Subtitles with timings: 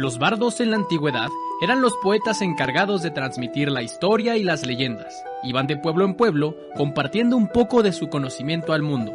[0.00, 1.28] Los bardos en la antigüedad
[1.60, 5.12] eran los poetas encargados de transmitir la historia y las leyendas.
[5.42, 9.12] Iban de pueblo en pueblo compartiendo un poco de su conocimiento al mundo.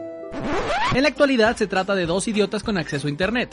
[0.93, 3.49] En la actualidad se trata de dos idiotas con acceso a internet.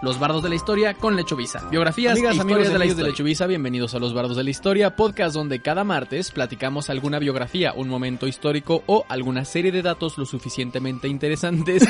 [0.00, 1.68] Los bardos de la historia con Lechovisa.
[1.72, 3.10] Biografías Amigas, e amigos de de la de historia.
[3.10, 7.72] Lechuvisa, bienvenidos a Los Bardos de la Historia, podcast donde cada martes platicamos alguna biografía,
[7.72, 11.84] un momento histórico o alguna serie de datos lo suficientemente interesantes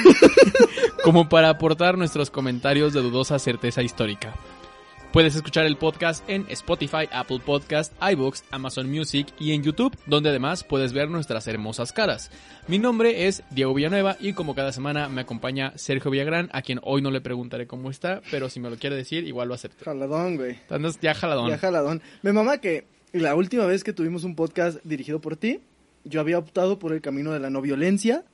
[1.05, 4.35] como para aportar nuestros comentarios de dudosa certeza histórica.
[5.13, 10.29] Puedes escuchar el podcast en Spotify, Apple Podcast, iBooks, Amazon Music y en YouTube, donde
[10.29, 12.31] además puedes ver nuestras hermosas caras.
[12.69, 16.81] Mi nombre es Diego Villanueva y como cada semana me acompaña Sergio Villagrán, a quien
[16.83, 19.87] hoy no le preguntaré cómo está, pero si me lo quiere decir, igual lo acepto.
[19.87, 20.59] Jaladón, güey.
[20.69, 21.49] Andas ya jaladón.
[21.49, 22.03] Ya jaladón.
[22.21, 25.61] Me mama que la última vez que tuvimos un podcast dirigido por ti,
[26.05, 28.25] yo había optado por el camino de la no violencia,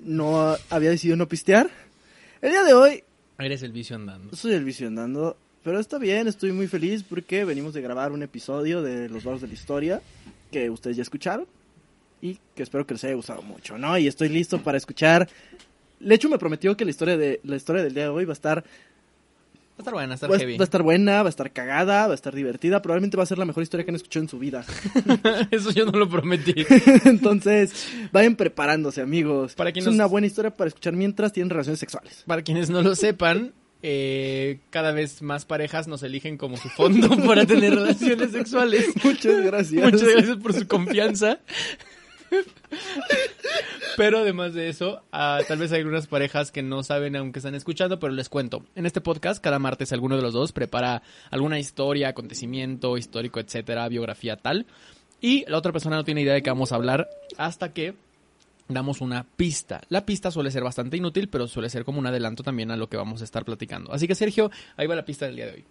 [0.00, 1.68] no había decidido no pistear.
[2.42, 3.02] El día de hoy
[3.40, 4.36] Eres el vicio andando.
[4.36, 5.36] soy el vicio andando,
[5.68, 9.42] pero está bien, estoy muy feliz porque venimos de grabar un episodio de Los Barros
[9.42, 10.00] de la Historia
[10.50, 11.46] que ustedes ya escucharon
[12.22, 13.98] y que espero que les haya gustado mucho, ¿no?
[13.98, 15.28] Y estoy listo para escuchar.
[16.00, 18.32] Lecho me prometió que la historia de la historia del día de hoy va a
[18.32, 20.56] estar Va a estar buena, va a estar va, heavy.
[20.56, 23.26] va a estar buena, va a estar cagada, va a estar divertida, probablemente va a
[23.26, 24.64] ser la mejor historia que han escuchado en su vida.
[25.50, 26.64] Eso yo no lo prometí.
[27.04, 29.54] Entonces, vayan preparándose, amigos.
[29.54, 32.24] Para es una buena historia para escuchar mientras tienen relaciones sexuales.
[32.26, 37.08] Para quienes no lo sepan, eh, cada vez más parejas nos eligen como su fondo
[37.26, 38.86] para tener relaciones sexuales.
[39.04, 39.84] Muchas gracias.
[39.84, 41.40] Muchas gracias por su confianza.
[43.96, 47.54] Pero además de eso, ah, tal vez hay algunas parejas que no saben aunque están
[47.54, 48.64] escuchando, pero les cuento.
[48.74, 53.88] En este podcast, cada martes alguno de los dos prepara alguna historia, acontecimiento histórico, etcétera,
[53.88, 54.66] biografía tal.
[55.20, 57.94] Y la otra persona no tiene idea de qué vamos a hablar hasta que
[58.68, 59.80] damos una pista.
[59.88, 62.88] La pista suele ser bastante inútil, pero suele ser como un adelanto también a lo
[62.88, 63.92] que vamos a estar platicando.
[63.92, 65.64] Así que Sergio, ahí va la pista del día de hoy.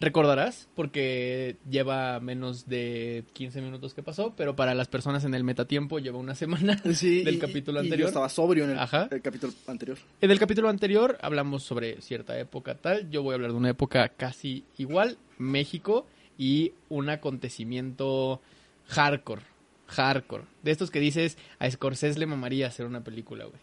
[0.00, 5.42] Recordarás, porque lleva menos de 15 minutos que pasó, pero para las personas en el
[5.42, 8.08] metatiempo lleva una semana Sí, del y- capítulo y yo anterior.
[8.08, 9.08] estaba sobrio en el, Ajá.
[9.10, 9.98] el capítulo anterior.
[10.20, 13.10] En el capítulo anterior hablamos sobre cierta época tal.
[13.10, 16.06] Yo voy a hablar de una época casi igual, México,
[16.38, 18.40] y un acontecimiento
[18.86, 19.42] hardcore.
[19.88, 20.44] Hardcore.
[20.62, 23.60] De estos que dices, a Scorsese le mamaría hacer una película, güey.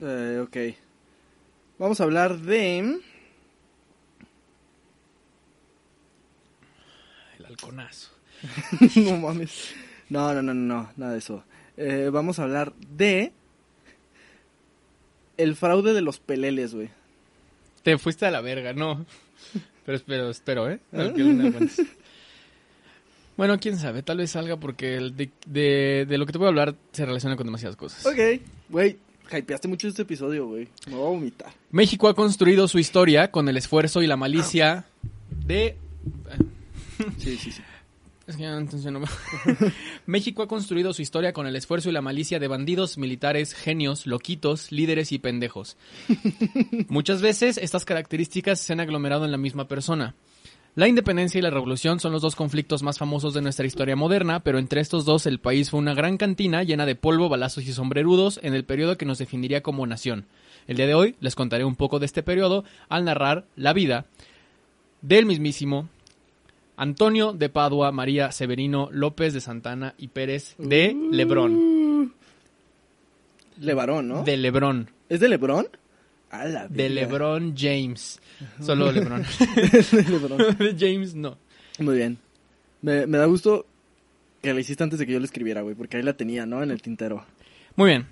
[0.00, 0.76] Eh, ok.
[1.78, 3.00] Vamos a hablar de...
[7.38, 8.10] El halconazo.
[8.96, 9.74] no mames.
[10.08, 11.44] No, no, no, no, nada de eso.
[11.76, 13.32] Eh, vamos a hablar de...
[15.36, 16.90] El fraude de los peleles, güey.
[17.84, 19.06] Te fuiste a la verga, no.
[19.86, 20.80] Pero espero, espero, ¿eh?
[20.92, 21.80] No que aguantes.
[23.38, 26.46] Bueno, quién sabe, tal vez salga porque el de, de- de lo que te voy
[26.46, 28.04] a hablar se relaciona con demasiadas cosas.
[28.04, 28.42] Ok.
[28.68, 28.98] Güey,
[29.32, 30.68] hypeaste mucho este episodio, güey.
[30.88, 31.52] Me voy a vomitar.
[31.70, 34.84] México ha construido su historia con el esfuerzo y la malicia
[35.46, 35.76] de...
[37.18, 37.62] Sí, sí, sí.
[38.26, 39.00] Es que ya no.
[40.06, 44.06] México ha construido su historia con el esfuerzo y la malicia de bandidos, militares, genios,
[44.06, 45.78] loquitos, líderes y pendejos.
[46.88, 50.14] Muchas veces estas características se han aglomerado en la misma persona.
[50.78, 54.44] La independencia y la revolución son los dos conflictos más famosos de nuestra historia moderna,
[54.44, 57.72] pero entre estos dos el país fue una gran cantina llena de polvo, balazos y
[57.72, 60.26] sombrerudos en el periodo que nos definiría como nación.
[60.68, 64.06] El día de hoy les contaré un poco de este periodo al narrar la vida
[65.02, 65.88] del mismísimo
[66.76, 71.56] Antonio de Padua, María Severino, López de Santana y Pérez de Lebrón.
[71.56, 72.10] Uh.
[73.58, 74.22] Levarón, ¿no?
[74.22, 74.92] De Lebrón.
[75.08, 75.66] ¿Es de Lebrón?
[76.30, 76.88] A la De.
[76.88, 78.20] Lebrón James.
[78.60, 81.38] Solo de James no.
[81.78, 82.18] Muy bien.
[82.82, 83.66] Me, me da gusto
[84.42, 86.62] que la hiciste antes de que yo la escribiera, güey, porque ahí la tenía, ¿no?
[86.62, 87.24] En el tintero.
[87.76, 88.06] Muy bien.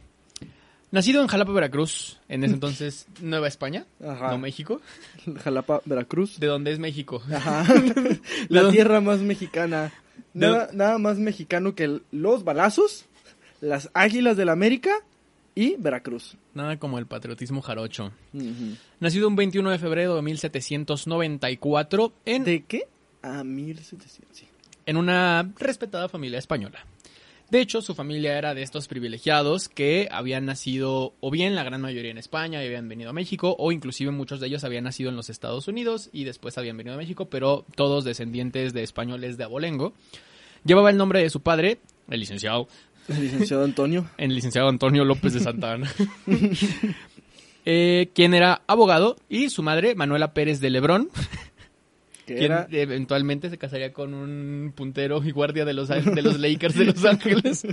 [0.93, 4.31] Nacido en Jalapa, Veracruz, en ese entonces Nueva España, Ajá.
[4.31, 4.81] no México,
[5.43, 6.38] Jalapa, Veracruz.
[6.38, 7.22] de donde es México.
[7.32, 7.65] Ajá.
[7.75, 9.93] ¿De la tierra más mexicana.
[10.32, 13.05] ¿De Nada, nada más mexicano que el- los balazos,
[13.60, 14.93] las águilas del América
[15.56, 16.37] y Veracruz.
[16.55, 18.12] Nada como el patriotismo jarocho.
[19.00, 22.87] Nacido un 21 de febrero de 1794 en, ¿De qué?
[23.23, 24.47] A 1700, sí.
[24.85, 26.87] en una respetada familia española.
[27.49, 31.81] De hecho, su familia era de estos privilegiados que habían nacido, o bien la gran
[31.81, 35.11] mayoría en España y habían venido a México, o inclusive muchos de ellos habían nacido
[35.11, 39.38] en los Estados Unidos y después habían venido a México, pero todos descendientes de españoles
[39.38, 39.94] de abolengo.
[40.64, 41.79] Llevaba el nombre de su padre,
[42.11, 42.67] el licenciado,
[43.08, 44.06] El licenciado Antonio.
[44.19, 45.93] el licenciado Antonio López de Santa Ana,
[47.64, 51.11] eh, quien era abogado, y su madre, Manuela Pérez de Lebrón,
[52.26, 52.67] quien era...
[52.70, 57.05] eventualmente se casaría con un puntero y guardia de los, de los Lakers de Los
[57.05, 57.67] Ángeles,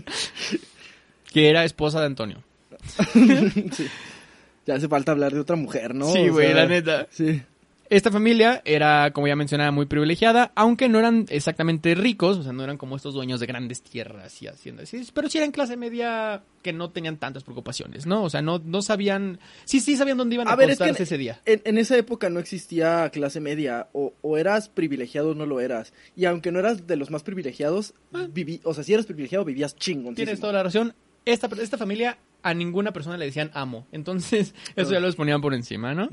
[1.32, 2.44] que era esposa de Antonio.
[3.72, 3.88] sí.
[4.66, 6.12] Ya hace falta hablar de otra mujer, ¿no?
[6.12, 7.08] sí, güey, la neta.
[7.10, 7.42] Sí.
[7.94, 12.52] Esta familia era, como ya mencionaba, muy privilegiada, aunque no eran exactamente ricos, o sea,
[12.52, 16.42] no eran como estos dueños de grandes tierras y haciendas, pero sí eran clase media
[16.64, 18.24] que no tenían tantas preocupaciones, ¿no?
[18.24, 20.90] O sea, no, no sabían, sí, sí sabían dónde iban a, A ver, es que
[20.90, 21.40] ese día.
[21.46, 25.60] En, en esa época no existía clase media, o, o eras privilegiado o no lo
[25.60, 25.94] eras.
[26.16, 27.94] Y aunque no eras de los más privilegiados,
[28.32, 30.16] viví, o sea, si eras privilegiado vivías chingón.
[30.16, 30.96] Tienes toda la razón.
[31.26, 35.54] Esta, esta familia a ninguna persona le decían amo, entonces eso ya los ponían por
[35.54, 36.10] encima, ¿no?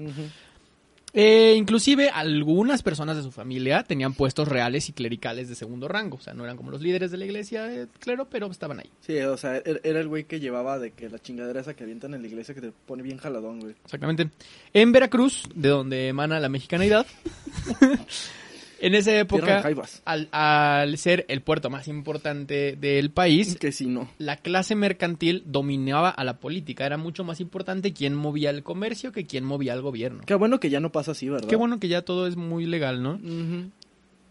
[1.13, 6.17] Eh, inclusive algunas personas de su familia tenían puestos reales y clericales de segundo rango,
[6.19, 8.91] o sea, no eran como los líderes de la iglesia, eh, claro, pero estaban ahí.
[9.01, 11.83] Sí, o sea, er- era el güey que llevaba de que la chingadera esa que
[11.85, 13.75] avientan en la iglesia que te pone bien jaladón, güey.
[13.85, 14.31] Exactamente.
[14.73, 17.07] En Veracruz, de donde emana la mexicanidad,
[18.81, 19.63] en esa época,
[20.05, 24.09] al, al ser el puerto más importante del país, Que si no.
[24.19, 26.87] la clase mercantil dominaba a la política.
[26.87, 30.23] Era mucho más importante quién movía el comercio que quién movía el gobierno.
[30.27, 31.49] Qué bueno que ya no pasa así, ¿verdad?
[31.49, 33.21] Qué bueno que ya todo es muy legal, ¿no?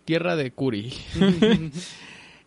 [0.06, 0.94] Tierra de Curi.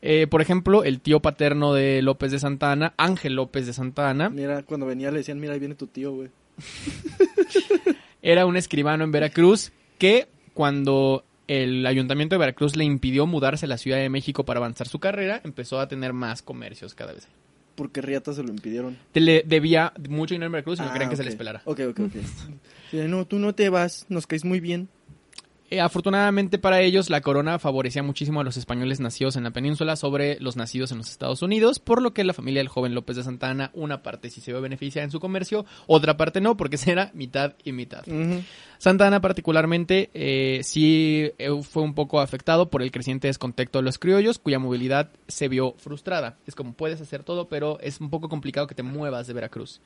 [0.05, 4.11] Eh, por ejemplo, el tío paterno de López de Santa Ana, Ángel López de Santa
[4.11, 6.29] Ana, Mira, cuando venía le decían, mira, ahí viene tu tío, güey.
[8.23, 11.25] era un escribano en Veracruz que cuando
[11.61, 14.99] el ayuntamiento de Veracruz le impidió mudarse a la Ciudad de México para avanzar su
[14.99, 17.29] carrera, empezó a tener más comercios cada vez.
[17.75, 18.99] Porque Riata se lo impidieron.
[19.13, 21.63] Te le debía mucho dinero en Veracruz y no Ah, querían que se les pelara.
[21.65, 22.13] Ok, ok, ok.
[23.09, 24.89] No, tú no te vas, nos caes muy bien.
[25.73, 29.97] Eh, afortunadamente para ellos, la corona favorecía muchísimo a los españoles nacidos en la península
[29.97, 33.17] sobre los nacidos en los Estados Unidos, por lo que la familia del joven López
[33.17, 36.59] de Santa Ana, una parte sí se ve beneficiada en su comercio, otra parte no,
[36.59, 38.05] porque será mitad y mitad.
[38.77, 43.85] Santa Ana particularmente eh, sí eh, fue un poco afectado por el creciente descontexto de
[43.85, 46.37] los criollos, cuya movilidad se vio frustrada.
[46.47, 49.81] Es como puedes hacer todo, pero es un poco complicado que te muevas de Veracruz.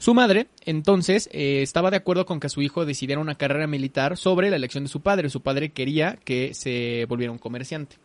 [0.00, 4.16] Su madre, entonces, eh, estaba de acuerdo con que su hijo decidiera una carrera militar
[4.16, 5.28] sobre la elección de su padre.
[5.28, 7.96] Su padre quería que se volviera un comerciante.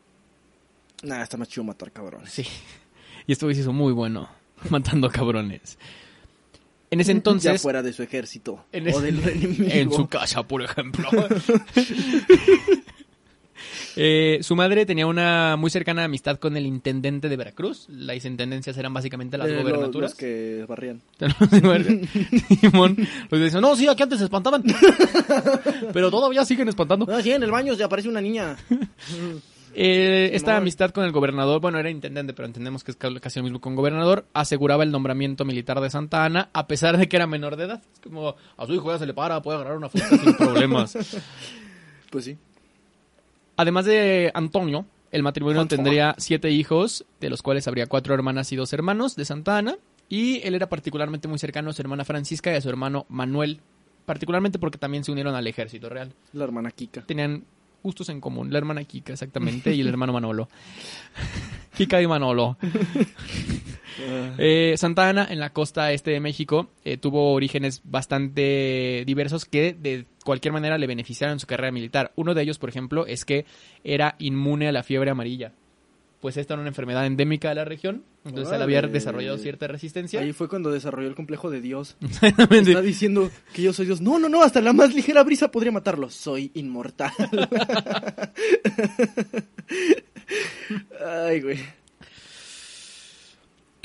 [1.04, 2.30] Nah, está más chido matar cabrones.
[2.32, 2.46] Sí.
[3.28, 4.30] Y esto se hizo muy bueno,
[4.70, 5.80] matando cabrones.
[6.92, 8.66] En ese ya entonces, fuera de su ejército.
[8.72, 9.66] en, o del enemigo.
[9.70, 11.10] en su casa, por ejemplo.
[13.96, 17.88] Eh, su madre tenía una muy cercana amistad con el intendente de Veracruz.
[17.90, 20.12] Las intendencias eran básicamente las Eh, gobernaturas.
[20.16, 21.02] Los que barrían.
[22.62, 22.98] Simón
[23.30, 24.64] los dice, no, sí, aquí antes se espantaban.
[25.94, 27.06] Pero todavía siguen espantando.
[27.06, 28.56] No, sí, en el baño se aparece una niña.
[29.78, 33.40] Eh, esta amistad con el gobernador, bueno, era intendente, pero entendemos que es ca- casi
[33.40, 37.18] lo mismo con gobernador, aseguraba el nombramiento militar de Santa Ana, a pesar de que
[37.18, 37.84] era menor de edad.
[37.94, 40.98] Es como, a su hijo ya se le para, puede agarrar una fruta sin problemas.
[42.10, 42.38] Pues sí.
[43.58, 45.84] Además de Antonio, el matrimonio Antonio.
[45.84, 49.78] tendría siete hijos, de los cuales habría cuatro hermanas y dos hermanos de Santa Ana.
[50.10, 53.60] Y él era particularmente muy cercano a su hermana Francisca y a su hermano Manuel,
[54.06, 56.14] particularmente porque también se unieron al ejército real.
[56.34, 57.02] La hermana Kika.
[57.06, 57.44] Tenían
[57.82, 60.50] gustos en común, la hermana Kika exactamente y el hermano Manolo.
[61.78, 62.58] Kika y Manolo.
[64.38, 69.74] Eh, Santa Ana, en la costa este de México, eh, tuvo orígenes bastante diversos que
[69.74, 72.12] de cualquier manera le beneficiaron en su carrera militar.
[72.16, 73.46] Uno de ellos, por ejemplo, es que
[73.84, 75.54] era inmune a la fiebre amarilla.
[76.22, 80.22] Pues esta era una enfermedad endémica de la región, entonces él había desarrollado cierta resistencia.
[80.22, 81.98] Ahí fue cuando desarrolló el complejo de Dios.
[82.02, 82.72] Exactamente.
[82.72, 84.02] Está diciendo que yo soy Dios.
[84.02, 86.10] No, no, no, hasta la más ligera brisa podría matarlo.
[86.10, 87.12] Soy inmortal.
[91.06, 91.60] Ay, güey.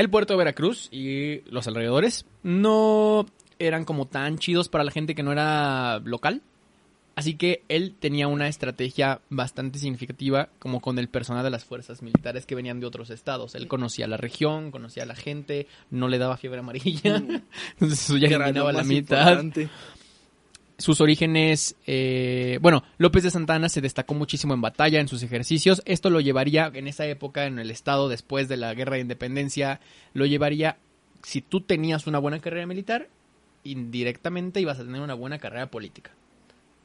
[0.00, 3.26] El puerto de Veracruz y los alrededores no
[3.58, 6.40] eran como tan chidos para la gente que no era local.
[7.16, 12.00] Así que él tenía una estrategia bastante significativa como con el personal de las fuerzas
[12.00, 13.54] militares que venían de otros estados.
[13.54, 17.16] Él conocía la región, conocía a la gente, no le daba fiebre amarilla.
[17.72, 19.18] Entonces eso ya eliminaba la mitad.
[19.18, 19.68] importante.
[20.80, 25.82] Sus orígenes, eh, bueno, López de Santana se destacó muchísimo en batalla, en sus ejercicios.
[25.84, 29.80] Esto lo llevaría en esa época, en el estado después de la guerra de independencia,
[30.14, 30.78] lo llevaría,
[31.22, 33.08] si tú tenías una buena carrera militar,
[33.62, 36.12] indirectamente ibas a tener una buena carrera política.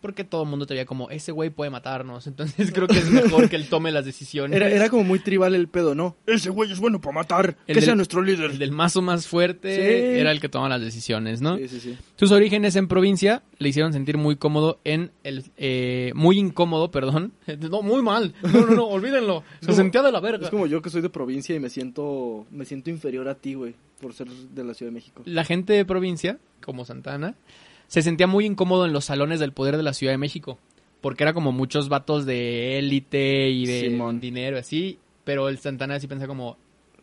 [0.06, 3.10] Porque todo el mundo te veía como, ese güey puede matarnos, entonces creo que es
[3.10, 4.56] mejor que él tome las decisiones.
[4.56, 6.16] Era, era como muy tribal el pedo, ¿no?
[6.28, 7.58] Ese güey es bueno para matar.
[7.66, 8.52] El que sea nuestro líder.
[8.52, 9.82] El del mazo más fuerte Sí.
[10.20, 11.58] era el que tomaba las decisiones, ¿no?
[11.58, 11.98] Sí, sí, sí.
[12.18, 15.44] Sus orígenes en provincia le hicieron sentir muy cómodo en el...
[15.58, 17.34] eh, muy incómodo, perdón.
[17.72, 18.36] No, muy mal.
[18.44, 19.44] No, no, no, olvídenlo.
[19.62, 20.46] Se como- sentía de la verga.
[20.46, 23.56] Es como yo que soy de provincia y me siento me siento inferior a ti,
[23.56, 25.24] güey, por ser de la Ciudad de México.
[25.26, 27.36] La gente de provincia, como Santana,
[27.88, 30.58] se sentía muy incómodo en los salones del poder de la Ciudad de México.
[31.02, 34.20] Porque era como muchos vatos de élite y de Simón.
[34.20, 35.00] dinero, así.
[35.24, 36.58] Pero el Santana sí piensa como...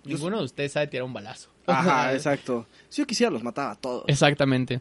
[0.04, 1.48] Ninguno de ustedes sabe tirar un balazo.
[1.66, 2.66] Ajá, exacto.
[2.88, 4.04] Si yo quisiera los mataba a todos.
[4.08, 4.80] Exactamente.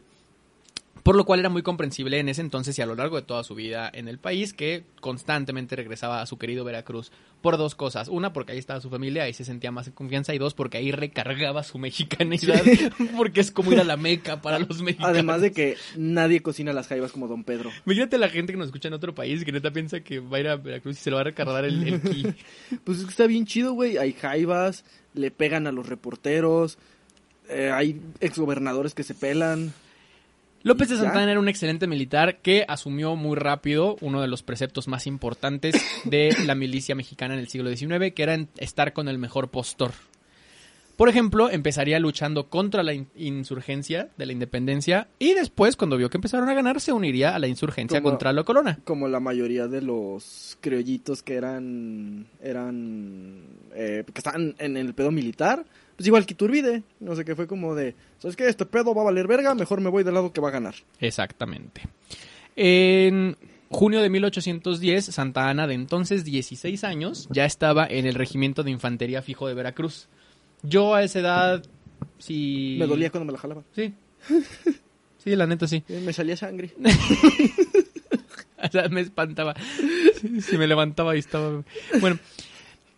[1.02, 3.42] Por lo cual era muy comprensible en ese entonces y a lo largo de toda
[3.42, 8.06] su vida en el país que constantemente regresaba a su querido Veracruz por dos cosas.
[8.06, 10.32] Una, porque ahí estaba su familia, ahí se sentía más en confianza.
[10.32, 12.62] Y dos, porque ahí recargaba su mexicanidad.
[13.16, 15.12] porque es como ir a la meca para los mexicanos.
[15.12, 17.70] Además de que nadie cocina las jaivas como Don Pedro.
[17.84, 20.40] Imagínate la gente que nos escucha en otro país que neta piensa que va a
[20.40, 22.26] ir a Veracruz y se lo va a recargar el, el ki.
[22.84, 23.96] Pues es que está bien chido, güey.
[23.96, 26.78] Hay jaivas, le pegan a los reporteros,
[27.48, 29.72] eh, hay exgobernadores que se pelan.
[30.62, 30.96] López de.
[30.96, 35.74] Santana era un excelente militar que asumió muy rápido uno de los preceptos más importantes
[36.04, 39.92] de la milicia mexicana en el siglo XIX, que era estar con el mejor postor.
[40.96, 46.10] Por ejemplo, empezaría luchando contra la in- insurgencia de la independencia y después, cuando vio
[46.10, 48.78] que empezaron a ganar, se uniría a la insurgencia Como- contra la corona.
[48.84, 52.26] Como la mayoría de los criollitos que eran.
[52.42, 53.40] eran.
[53.74, 55.64] eh, que estaban en el pedo militar.
[56.02, 56.82] Pues igual que Iturbide.
[56.98, 57.94] No sé qué fue como de.
[58.18, 58.48] ¿Sabes qué?
[58.48, 59.54] Este pedo va a valer verga.
[59.54, 60.74] Mejor me voy del lado que va a ganar.
[60.98, 61.82] Exactamente.
[62.56, 63.36] En
[63.68, 68.72] junio de 1810, Santa Ana, de entonces 16 años, ya estaba en el regimiento de
[68.72, 70.08] infantería fijo de Veracruz.
[70.64, 71.62] Yo a esa edad,
[72.18, 72.78] sí...
[72.80, 73.62] Me dolía cuando me la jalaba.
[73.72, 73.94] Sí.
[75.18, 75.84] Sí, la neta sí.
[75.86, 76.74] Me salía sangre.
[78.64, 79.54] O sea, me espantaba.
[80.40, 81.64] Si me levantaba y estaba...
[82.00, 82.18] Bueno,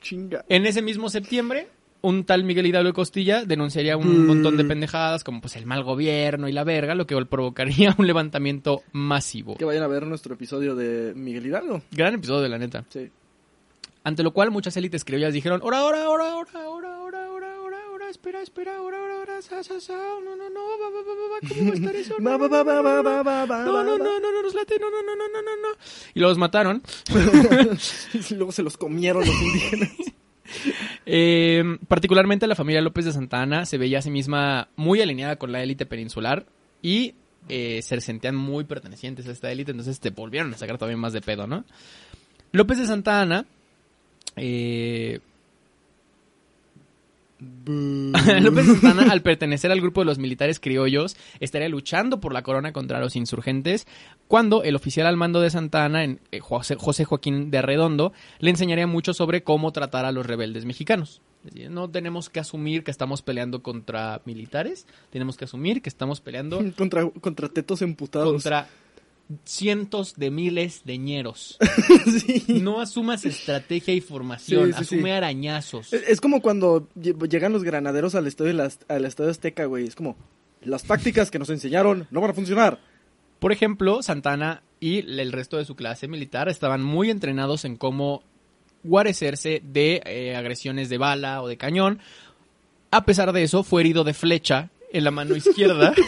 [0.03, 0.45] Chinga.
[0.49, 1.69] en ese mismo septiembre,
[2.05, 4.27] un tal Miguel Hidalgo de Costilla denunciaría un Mm.
[4.27, 8.07] montón de pendejadas como pues el mal gobierno y la verga, lo que provocaría un
[8.07, 9.57] levantamiento masivo.
[9.57, 11.83] Que vayan a ver nuestro episodio de Miguel Hidalgo.
[11.91, 12.85] Gran episodio de la neta.
[12.91, 13.11] Sí.
[14.05, 17.79] Ante lo cual muchas élites criollas dijeron, ora, ora, ora, ora, ora, ora, ora, ora,
[17.95, 21.15] ora, espera, espera, ora, ora, ora, sa, sa, sa, no, no, no, va, va, va,
[21.33, 22.15] va, ¿cómo va a estar eso?
[22.21, 23.65] No, no, va.
[23.65, 25.69] no, no, no, nos late, no, no, no, no, no, no, no.
[26.15, 26.83] Y los mataron.
[28.31, 29.91] Y luego se los comieron los indígenas.
[31.07, 35.37] Eh, particularmente la familia López de Santa Ana se veía a sí misma muy alineada
[35.37, 36.47] con la élite peninsular
[36.81, 37.15] y
[37.49, 41.13] eh, se sentían muy pertenecientes a esta élite, entonces te volvieron a sacar todavía más
[41.13, 41.65] de pedo, ¿no?
[42.53, 43.45] López de Santa Ana
[44.37, 45.21] eh,
[47.67, 52.73] López Santana, al pertenecer al grupo de los militares criollos, estaría luchando por la corona
[52.73, 53.87] contra los insurgentes,
[54.29, 58.13] cuando el oficial al mando de Santa Ana, en- eh, José, José Joaquín de Arredondo,
[58.39, 61.21] le enseñaría mucho sobre cómo tratar a los rebeldes mexicanos.
[61.43, 66.21] Decir, No tenemos que asumir que estamos peleando contra militares, tenemos que asumir que estamos
[66.21, 68.33] peleando contra, contra tetos emputados.
[68.33, 68.67] contra
[69.45, 71.59] cientos de miles de ñeros.
[72.27, 72.45] sí.
[72.61, 75.93] No asumas estrategia y formación, Sí, sí, asume arañazos.
[75.93, 79.87] Es es como cuando lle- llegan los granaderos al estadio, las- al estadio Azteca, güey.
[79.87, 80.17] Es como,
[80.63, 82.81] las tácticas que nos enseñaron no van a funcionar.
[83.39, 88.23] Por ejemplo, Santana y el resto de su clase militar estaban muy entrenados en cómo
[88.83, 91.99] guarecerse de eh, agresiones de bala o de cañón.
[92.91, 95.95] A pesar de eso, fue herido de flecha en la mano izquierda.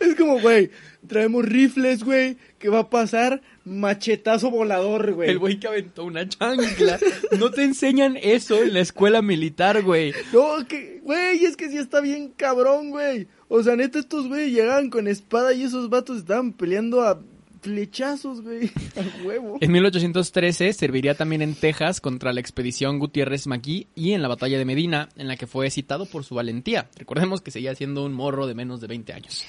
[0.00, 0.70] Es como, güey,
[1.06, 2.36] traemos rifles, güey.
[2.58, 3.42] ¿Qué va a pasar?
[3.64, 5.30] Machetazo volador, güey.
[5.30, 6.98] el güey que aventó una chancla.
[7.38, 10.14] No te enseñan eso en la escuela militar, güey.
[10.32, 13.28] No, que, güey, es que sí está bien cabrón, güey.
[13.48, 17.20] O sea, neta, estos güey llegaban con espada y esos vatos estaban peleando a
[17.64, 18.66] flechazos, güey.
[18.96, 19.56] A huevo.
[19.60, 24.58] En 1813 serviría también en Texas contra la expedición Gutiérrez Maquis y en la batalla
[24.58, 26.90] de Medina, en la que fue citado por su valentía.
[26.96, 29.44] Recordemos que seguía siendo un morro de menos de 20 años.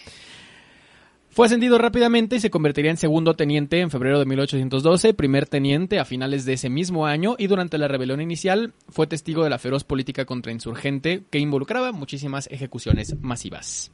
[1.29, 5.99] Fue ascendido rápidamente y se convertiría en segundo teniente en febrero de 1812, primer teniente
[5.99, 9.59] a finales de ese mismo año y durante la rebelión inicial fue testigo de la
[9.59, 13.91] feroz política contrainsurgente que involucraba muchísimas ejecuciones masivas.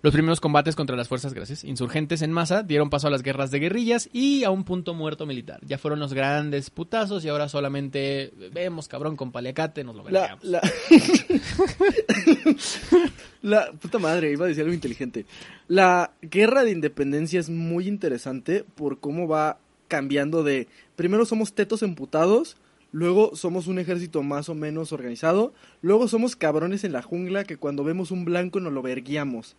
[0.00, 3.50] Los primeros combates contra las fuerzas gracias, insurgentes en masa dieron paso a las guerras
[3.50, 5.58] de guerrillas y a un punto muerto militar.
[5.66, 10.20] Ya fueron los grandes putazos y ahora solamente vemos cabrón con paliacate, nos lo La,
[10.20, 10.44] veremos.
[10.44, 10.60] la...
[13.42, 15.26] la puta madre, iba a decir algo inteligente.
[15.66, 20.68] La guerra de independencia es muy interesante por cómo va cambiando de...
[20.94, 22.56] Primero somos tetos emputados,
[22.92, 25.52] luego somos un ejército más o menos organizado,
[25.82, 29.56] luego somos cabrones en la jungla que cuando vemos un blanco nos lo verguiamos.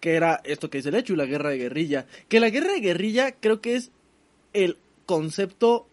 [0.00, 2.06] Que era esto que dice el hecho, la guerra de guerrilla.
[2.28, 3.90] Que la guerra de guerrilla creo que es
[4.52, 4.76] el
[5.06, 5.86] concepto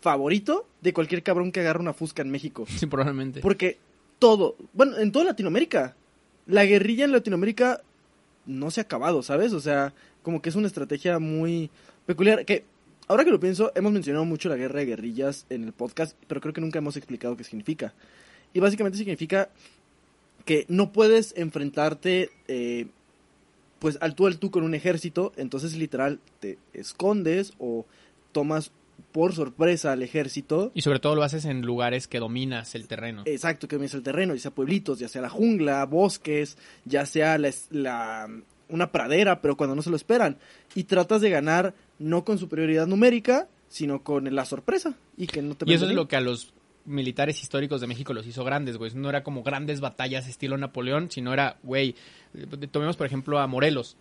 [0.00, 2.66] favorito de cualquier cabrón que agarra una fusca en México.
[2.68, 3.40] Sí, probablemente.
[3.40, 3.78] Porque
[4.18, 5.94] todo, bueno, en toda Latinoamérica,
[6.46, 7.80] la guerrilla en Latinoamérica
[8.46, 9.52] no se ha acabado, ¿sabes?
[9.52, 11.70] O sea, como que es una estrategia muy
[12.06, 12.44] peculiar.
[12.44, 12.64] Que
[13.08, 16.40] ahora que lo pienso, hemos mencionado mucho la guerra de guerrillas en el podcast, pero
[16.40, 17.94] creo que nunca hemos explicado qué significa.
[18.52, 19.50] Y básicamente significa
[20.44, 22.86] que no puedes enfrentarte, eh,
[23.84, 27.84] pues al tú al tú con un ejército, entonces literal te escondes o
[28.32, 28.72] tomas
[29.12, 30.72] por sorpresa al ejército.
[30.74, 33.24] Y sobre todo lo haces en lugares que dominas el terreno.
[33.26, 37.36] Exacto, que dominas el terreno, ya sea pueblitos, ya sea la jungla, bosques, ya sea
[37.36, 38.26] la, la,
[38.70, 40.38] una pradera, pero cuando no se lo esperan.
[40.74, 44.94] Y tratas de ganar no con superioridad numérica, sino con la sorpresa.
[45.18, 46.53] Y que no te Y eso es lo que a los
[46.84, 48.92] militares históricos de México los hizo grandes, güey.
[48.94, 51.94] No era como grandes batallas estilo Napoleón, sino era, güey,
[52.70, 53.96] tomemos por ejemplo a Morelos.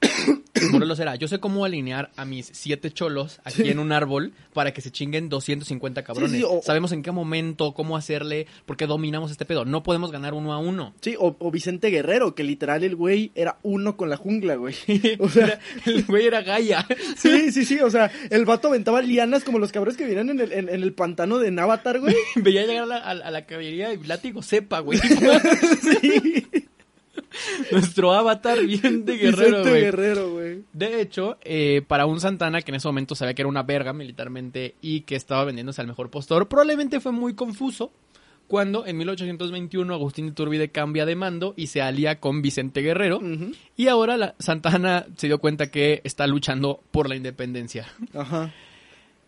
[0.71, 4.73] Morelos era, yo sé cómo alinear a mis siete cholos aquí en un árbol para
[4.73, 6.31] que se chinguen 250 cabrones.
[6.31, 9.65] Sí, sí, o, Sabemos en qué momento, cómo hacerle, porque dominamos este pedo.
[9.65, 10.93] No podemos ganar uno a uno.
[11.01, 14.75] Sí, o, o Vicente Guerrero, que literal el güey era uno con la jungla, güey.
[15.19, 16.85] O sea, el güey era Gaia.
[17.17, 20.39] Sí, sí, sí, o sea, el vato aventaba lianas como los cabrones que vienen en
[20.39, 22.15] el, en, el pantano de Navatar, güey.
[22.35, 24.99] Veía llegar a la, a, la caballería y látigo sepa, güey.
[26.01, 26.45] sí.
[27.71, 29.81] Nuestro avatar bien de guerrero, güey.
[29.81, 30.63] guerrero, güey.
[30.73, 33.93] De hecho, eh, para un Santana que en ese momento sabía que era una verga
[33.93, 37.91] militarmente y que estaba vendiéndose al mejor postor, probablemente fue muy confuso
[38.47, 43.19] cuando en 1821 Agustín Iturbide cambia de mando y se alía con Vicente Guerrero
[43.75, 47.87] y ahora la Santana se dio cuenta que está luchando por la independencia.
[48.13, 48.53] Ajá.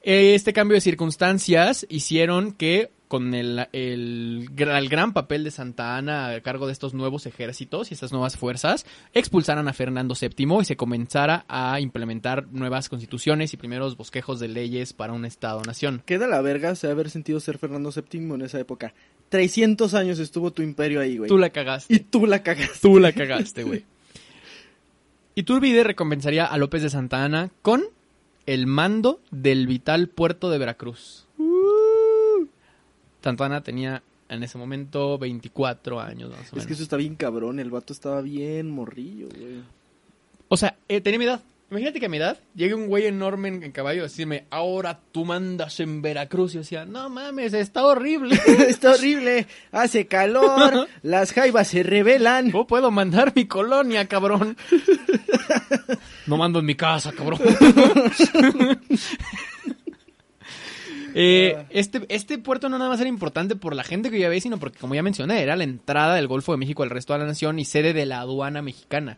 [0.08, 6.42] Este cambio de circunstancias hicieron que con el, el, gran papel de Santa Ana a
[6.42, 8.86] cargo de estos nuevos ejércitos y estas nuevas fuerzas,
[9.16, 14.48] expulsaran a Fernando VII y se comenzara a implementar nuevas constituciones y primeros bosquejos de
[14.48, 16.04] leyes para un Estado-nación.
[16.06, 18.94] Queda la verga se haber sentido ser Fernando VII en esa época.
[19.30, 21.30] 300 años estuvo tu imperio ahí, güey.
[21.30, 21.92] Tú la cagaste.
[21.92, 22.78] Y tú la cagaste.
[22.80, 23.86] Tú la cagaste, güey.
[25.34, 27.86] Iturbide recompensaría a López de Santa Ana con
[28.46, 31.26] el mando del vital puerto de Veracruz.
[33.24, 36.58] Santana tenía en ese momento 24 años más o menos.
[36.58, 39.64] Es que eso está bien cabrón, el vato estaba bien morrillo, güey.
[40.48, 41.42] O sea, eh, tenía mi edad.
[41.76, 45.26] Imagínate que a mi edad llegue un güey enorme en, caballo a decirme, ahora tú
[45.26, 46.52] mandas en Veracruz.
[46.52, 48.40] Y yo decía, no mames, está horrible.
[48.70, 52.52] está horrible, hace calor, las jaivas se revelan.
[52.52, 54.56] ¿Cómo puedo mandar mi colonia, cabrón?
[56.28, 57.42] no mando en mi casa, cabrón.
[61.14, 64.40] Eh, este, este puerto no nada más era importante por la gente que vivía ahí,
[64.40, 67.20] sino porque, como ya mencioné, era la entrada del Golfo de México al resto de
[67.20, 69.18] la nación y sede de la aduana mexicana.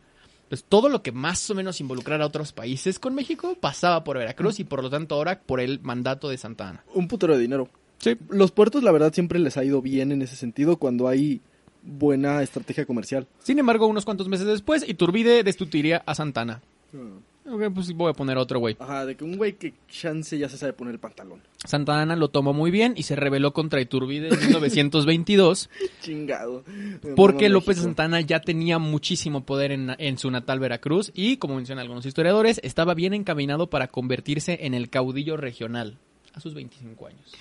[0.50, 4.18] Pues todo lo que más o menos involucrara a otros países con México pasaba por
[4.18, 6.84] Veracruz y por lo tanto ahora por el mandato de Santa Ana.
[6.94, 7.70] Un putero de dinero.
[8.00, 8.16] Sí.
[8.30, 11.42] Los puertos, la verdad, siempre les ha ido bien en ese sentido cuando hay
[11.84, 13.28] buena estrategia comercial.
[13.40, 16.62] Sin embargo, unos cuantos meses después, Iturbide destituiría a Santana.
[16.94, 17.20] Ah.
[17.50, 18.76] Ok, pues voy a poner otro güey.
[18.80, 21.42] Ajá, de que un güey que chance ya se sabe poner el pantalón.
[21.64, 25.70] Santa Ana lo tomó muy bien y se rebeló contra Iturbide en 1922.
[26.02, 26.66] Chingado.
[27.16, 31.84] Porque López Santana ya tenía muchísimo poder en, en, su natal Veracruz y, como mencionan
[31.84, 35.98] algunos historiadores, estaba bien encaminado para convertirse en el caudillo regional
[36.34, 37.34] a sus 25 años.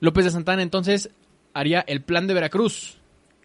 [0.00, 1.10] López de Santana entonces
[1.52, 2.96] haría el plan de Veracruz,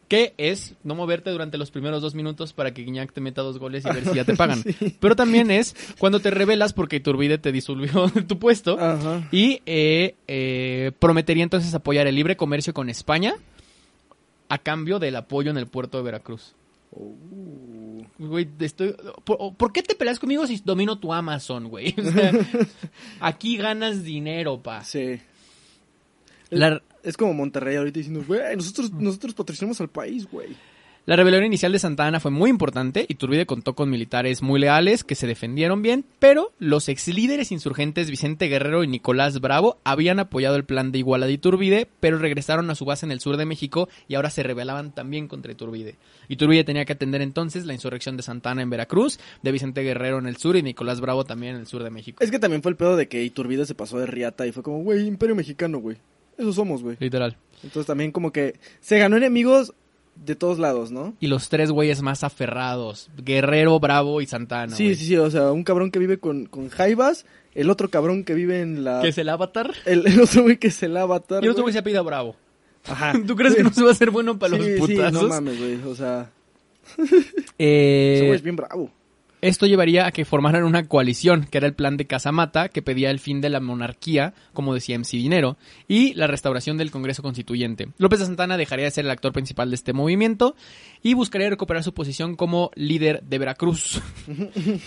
[0.07, 3.59] que es no moverte durante los primeros dos minutos para que Guiñac te meta dos
[3.59, 4.63] goles y ver si ya te pagan.
[4.99, 8.77] Pero también es cuando te revelas porque Iturbide te disolvió tu puesto
[9.31, 13.35] y eh, eh, prometería entonces apoyar el libre comercio con España
[14.49, 16.53] a cambio del apoyo en el puerto de Veracruz.
[16.91, 17.13] Oh.
[18.17, 18.95] Güey, estoy...
[19.23, 21.93] ¿Por, qué te peleas conmigo si domino tu Amazon, güey?
[23.19, 24.83] aquí ganas dinero, pa.
[24.83, 25.19] Sí.
[27.07, 30.49] Es como Monterrey ahorita diciendo, güey, nosotros, nosotros patrocinamos al país, güey.
[31.05, 33.05] La rebelión inicial de Santa Ana fue muy importante.
[33.07, 37.53] y Iturbide contó con militares muy leales que se defendieron bien, pero los ex líderes
[37.53, 42.17] insurgentes Vicente Guerrero y Nicolás Bravo habían apoyado el plan de Iguala de Iturbide, pero
[42.17, 45.53] regresaron a su base en el sur de México y ahora se rebelaban también contra
[45.53, 45.95] Iturbide.
[46.27, 50.19] Iturbide tenía que atender entonces la insurrección de Santa Ana en Veracruz, de Vicente Guerrero
[50.19, 52.21] en el sur y Nicolás Bravo también en el sur de México.
[52.21, 54.61] Es que también fue el pedo de que Iturbide se pasó de riata y fue
[54.61, 55.95] como, güey, imperio mexicano, güey.
[56.37, 56.97] Eso somos, güey.
[56.99, 57.37] Literal.
[57.63, 59.73] Entonces también como que se ganó enemigos
[60.25, 61.15] de todos lados, ¿no?
[61.19, 64.75] Y los tres güeyes más aferrados, Guerrero, Bravo y Santana.
[64.75, 68.23] Sí, sí, sí, o sea, un cabrón que vive con, con Jaivas, el otro cabrón
[68.23, 69.01] que vive en la...
[69.01, 69.73] ¿Que es el avatar?
[69.85, 71.43] El, otro güey que es el avatar.
[71.43, 72.35] Y el otro güey se apida Bravo.
[72.85, 73.13] Ajá.
[73.27, 75.19] ¿Tú crees que no se va a hacer bueno para los putazos?
[75.19, 76.31] Sí, no mames, güey, o sea...
[77.57, 78.13] eh...
[78.15, 78.91] Ese güey es bien bravo.
[79.39, 83.11] Esto llevaría a que formaran una coalición, que era el plan de Casamata, que pedía
[83.11, 87.89] el fin de la monarquía, como decía MC Dinero, y la restauración del Congreso Constituyente.
[87.99, 90.55] López de Santana dejaría de ser el actor principal de este movimiento
[91.03, 94.01] y buscaría recuperar su posición como líder de Veracruz.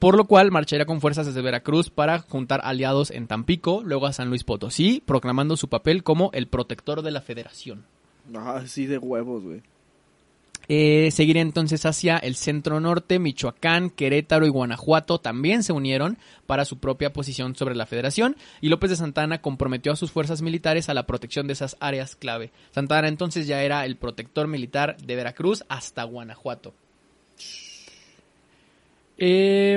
[0.00, 4.12] Por lo cual marcharía con fuerzas desde Veracruz para juntar aliados en Tampico, luego a
[4.12, 7.84] San Luis Potosí, proclamando su papel como el protector de la federación.
[8.34, 9.62] Ah, sí, de huevos, güey.
[10.72, 16.64] Eh, seguiría entonces hacia el centro norte, Michoacán, Querétaro y Guanajuato también se unieron para
[16.64, 20.88] su propia posición sobre la federación y López de Santana comprometió a sus fuerzas militares
[20.88, 22.52] a la protección de esas áreas clave.
[22.70, 26.72] Santana entonces ya era el protector militar de Veracruz hasta Guanajuato.
[29.18, 29.76] Eh,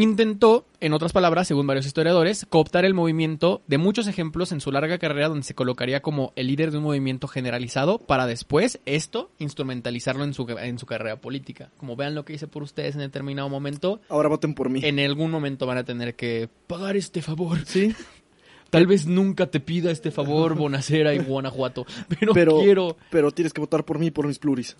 [0.00, 4.72] Intentó, en otras palabras, según varios historiadores, cooptar el movimiento de muchos ejemplos en su
[4.72, 9.30] larga carrera donde se colocaría como el líder de un movimiento generalizado para después esto
[9.36, 11.70] instrumentalizarlo en su, en su carrera política.
[11.76, 14.00] Como vean lo que hice por ustedes en determinado momento.
[14.08, 14.80] Ahora voten por mí.
[14.82, 17.58] En algún momento van a tener que pagar este favor.
[17.66, 17.94] Sí.
[18.70, 22.96] Tal vez nunca te pida este favor, Bonacera y Guanajuato, pero, Pero, quiero...
[23.10, 24.78] pero tienes que votar por mí y por mis pluris.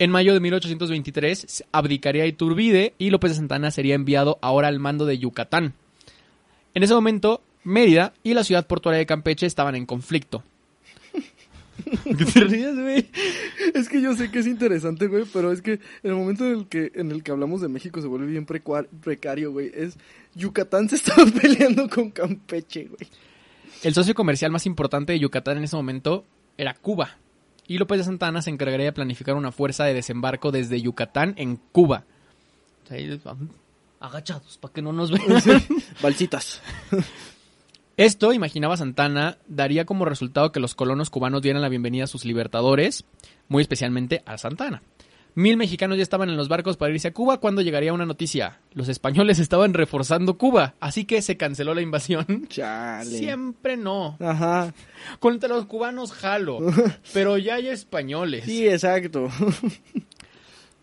[0.00, 5.06] En mayo de 1823 abdicaría Iturbide y López de Santana sería enviado ahora al mando
[5.06, 5.74] de Yucatán.
[6.74, 10.44] En ese momento, Mérida y la ciudad portuaria de Campeche estaban en conflicto.
[12.04, 13.10] ¿Qué te ríes, güey?
[13.74, 15.80] Es que yo sé que es interesante, güey, pero es que en
[16.10, 19.50] el momento en el que, en el que hablamos de México se vuelve bien precario,
[19.50, 19.72] güey.
[19.74, 19.98] Es
[20.36, 23.10] Yucatán se estaba peleando con Campeche, güey.
[23.82, 26.24] El socio comercial más importante de Yucatán en ese momento
[26.56, 27.16] era Cuba.
[27.68, 31.56] Y López de Santana se encargaría de planificar una fuerza de desembarco desde Yucatán en
[31.56, 32.04] Cuba.
[32.84, 33.20] O sea, ahí,
[34.00, 35.42] agachados, para que no nos vean.
[36.02, 36.62] Balsitas.
[37.98, 42.24] Esto, imaginaba Santana, daría como resultado que los colonos cubanos dieran la bienvenida a sus
[42.24, 43.04] libertadores,
[43.48, 44.82] muy especialmente a Santana.
[45.38, 48.58] Mil mexicanos ya estaban en los barcos para irse a Cuba cuando llegaría una noticia.
[48.72, 52.26] Los españoles estaban reforzando Cuba, así que se canceló la invasión.
[52.48, 53.18] Chale.
[53.18, 54.16] Siempre no.
[54.18, 54.74] Ajá.
[55.20, 56.58] Contra los cubanos jalo,
[57.12, 58.46] pero ya hay españoles.
[58.46, 59.28] Sí, exacto.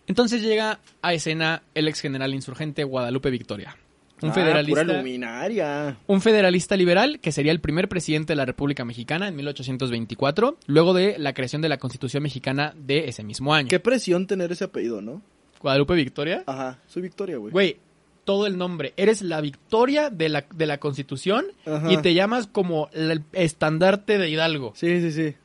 [0.08, 3.76] Entonces llega a escena el ex general insurgente Guadalupe Victoria.
[4.22, 4.82] Un Ah, federalista.
[4.84, 5.98] Pura luminaria.
[6.08, 10.94] Un federalista liberal que sería el primer presidente de la República Mexicana en 1824, luego
[10.94, 13.68] de la creación de la Constitución mexicana de ese mismo año.
[13.68, 15.22] Qué presión tener ese apellido, ¿no?
[15.62, 16.44] Guadalupe Victoria.
[16.48, 16.80] Ajá.
[16.88, 17.52] Soy Victoria, güey.
[17.52, 17.78] Güey,
[18.24, 18.94] todo el nombre.
[18.98, 21.92] Eres la victoria de la, de la Constitución Ajá.
[21.92, 24.74] y te llamas como el estandarte de Hidalgo.
[24.76, 25.36] Sí, sí, sí.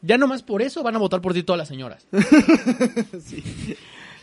[0.00, 2.06] Ya nomás por eso van a votar por ti todas las señoras.
[3.20, 3.42] sí.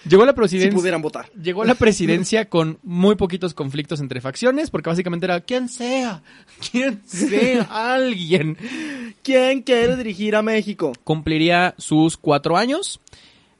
[0.08, 0.76] Llegó a la Si presidencia.
[0.76, 1.30] pudieran votar.
[1.34, 6.22] Llegó a la presidencia con muy poquitos conflictos entre facciones, porque básicamente era quien sea,
[6.72, 8.58] quien sea, alguien.
[9.24, 10.94] ¿Quién quiere dirigir a México?
[11.04, 13.00] Cumpliría sus cuatro años.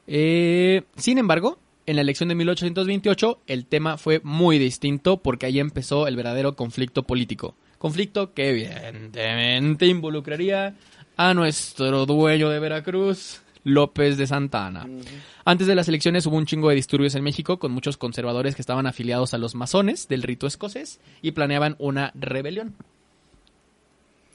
[0.06, 5.58] Eh, sin embargo, en la elección de 1828 el tema fue muy distinto porque ahí
[5.58, 7.54] empezó el verdadero conflicto político.
[7.78, 10.74] Conflicto que evidentemente involucraría
[11.16, 14.86] a nuestro dueño de Veracruz, López de Santana.
[15.44, 18.62] Antes de las elecciones hubo un chingo de disturbios en México con muchos conservadores que
[18.62, 22.76] estaban afiliados a los masones del rito escocés y planeaban una rebelión.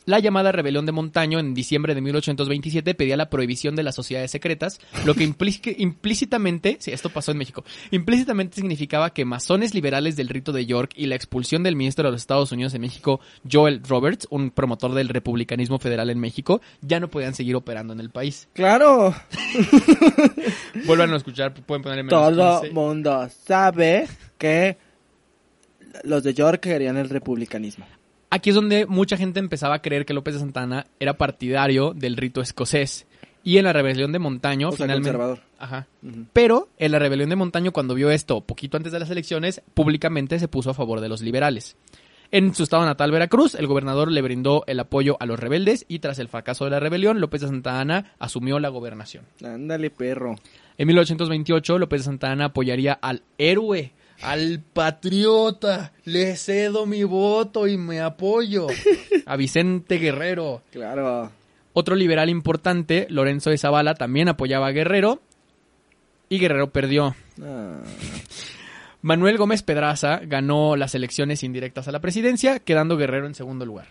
[0.05, 4.31] La llamada rebelión de Montaño en diciembre de 1827 pedía la prohibición de las sociedades
[4.31, 10.29] secretas, lo que implícitamente, sí, esto pasó en México, implícitamente significaba que masones liberales del
[10.29, 13.83] rito de York y la expulsión del ministro de los Estados Unidos en México, Joel
[13.83, 18.09] Roberts, un promotor del republicanismo federal en México, ya no podían seguir operando en el
[18.09, 18.47] país.
[18.53, 19.13] Claro.
[20.85, 22.73] Vuelvan a escuchar, pueden ponerle Todo 15.
[22.73, 24.07] mundo sabe
[24.39, 24.77] que
[26.03, 27.85] los de York querían el republicanismo.
[28.31, 32.17] Aquí es donde mucha gente empezaba a creer que López de Santana era partidario del
[32.17, 33.05] rito escocés.
[33.43, 35.09] Y en la rebelión de Montaño, O sea, finalmente.
[35.09, 35.39] conservador.
[35.59, 35.87] Ajá.
[36.31, 40.39] Pero en la rebelión de Montaño, cuando vio esto, poquito antes de las elecciones, públicamente
[40.39, 41.75] se puso a favor de los liberales.
[42.33, 45.99] En su estado natal, Veracruz, el gobernador le brindó el apoyo a los rebeldes y
[45.99, 49.25] tras el fracaso de la rebelión, López de Santa Ana asumió la gobernación.
[49.43, 50.35] Ándale, perro.
[50.77, 55.93] En 1828, López de Santa Ana apoyaría al héroe, al patriota.
[56.05, 58.67] Le cedo mi voto y me apoyo.
[59.25, 60.61] A Vicente Guerrero.
[60.71, 61.31] Claro.
[61.73, 65.21] Otro liberal importante, Lorenzo de Zavala, también apoyaba a Guerrero.
[66.27, 67.15] Y Guerrero perdió.
[67.41, 67.79] Ah.
[69.01, 73.87] Manuel Gómez Pedraza ganó las elecciones indirectas a la presidencia, quedando Guerrero en segundo lugar.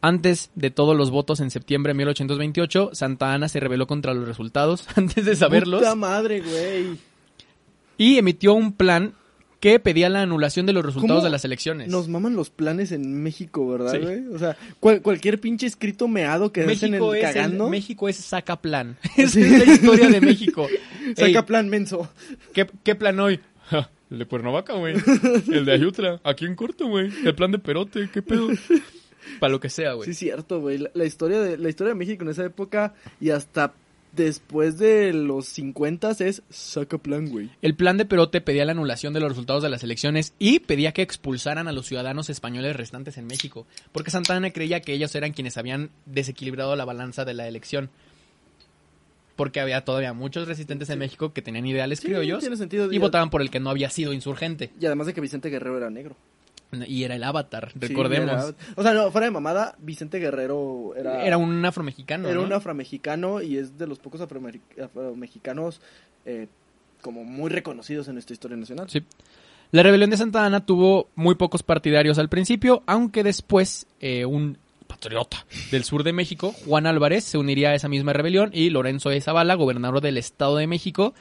[0.00, 4.26] Antes de todos los votos en septiembre de 1828, Santa Ana se rebeló contra los
[4.26, 6.98] resultados antes de saberlos Puta madre, güey.
[8.02, 9.14] Y emitió un plan
[9.60, 11.88] que pedía la anulación de los resultados ¿Cómo de las elecciones.
[11.88, 13.98] Nos maman los planes en México, ¿verdad, Sí.
[13.98, 14.26] güey?
[14.34, 17.68] O sea, cual- cualquier pinche escrito meado que hacen el es, el- cagando.
[17.70, 18.96] México es saca plan.
[19.16, 20.66] Esa es la historia de México.
[21.16, 22.08] Saca Ey, plan menso.
[22.52, 23.38] ¿qué, qué plan hoy?
[24.10, 24.96] El de Cuernavaca, güey.
[25.50, 26.20] El de Ayutla.
[26.24, 27.10] Aquí en corto, güey.
[27.24, 28.10] El plan de Perote.
[28.12, 28.48] ¿Qué pedo?
[29.40, 30.08] Para lo que sea, güey.
[30.08, 30.78] Sí, cierto, güey.
[30.78, 33.72] La, la historia de la historia de México en esa época y hasta
[34.12, 37.50] después de los 50 es saca plan, güey.
[37.62, 40.92] El plan de Perote pedía la anulación de los resultados de las elecciones y pedía
[40.92, 45.14] que expulsaran a los ciudadanos españoles restantes en México, porque Santa Ana creía que ellos
[45.14, 47.90] eran quienes habían desequilibrado la balanza de la elección.
[49.34, 52.92] porque había todavía muchos resistentes en México que tenían ideales Sí, criollos tiene sentido.
[52.92, 54.70] y votaban por el que no había sido insurgente.
[54.78, 56.16] Y además de que Vicente Guerrero era negro.
[56.86, 58.30] Y era el avatar, Sí, recordemos.
[58.30, 61.22] era- o sea, no, fuera de mamada, Vicente Guerrero era...
[61.24, 62.28] era, un afromexicano.
[62.28, 62.44] Era ¿no?
[62.46, 65.80] un afromexicano y es de los pocos afromexicanos
[66.24, 66.46] eh,
[67.02, 68.88] como muy reconocidos en nuestra historia nacional.
[68.88, 69.02] Sí.
[69.70, 74.56] La rebelión de Santa Ana tuvo muy pocos partidarios al principio, aunque después eh, un
[74.86, 79.08] patriota del sur de México, Juan Álvarez, se uniría a esa misma rebelión y Lorenzo
[79.10, 81.14] de Zavala, gobernador del Estado de México,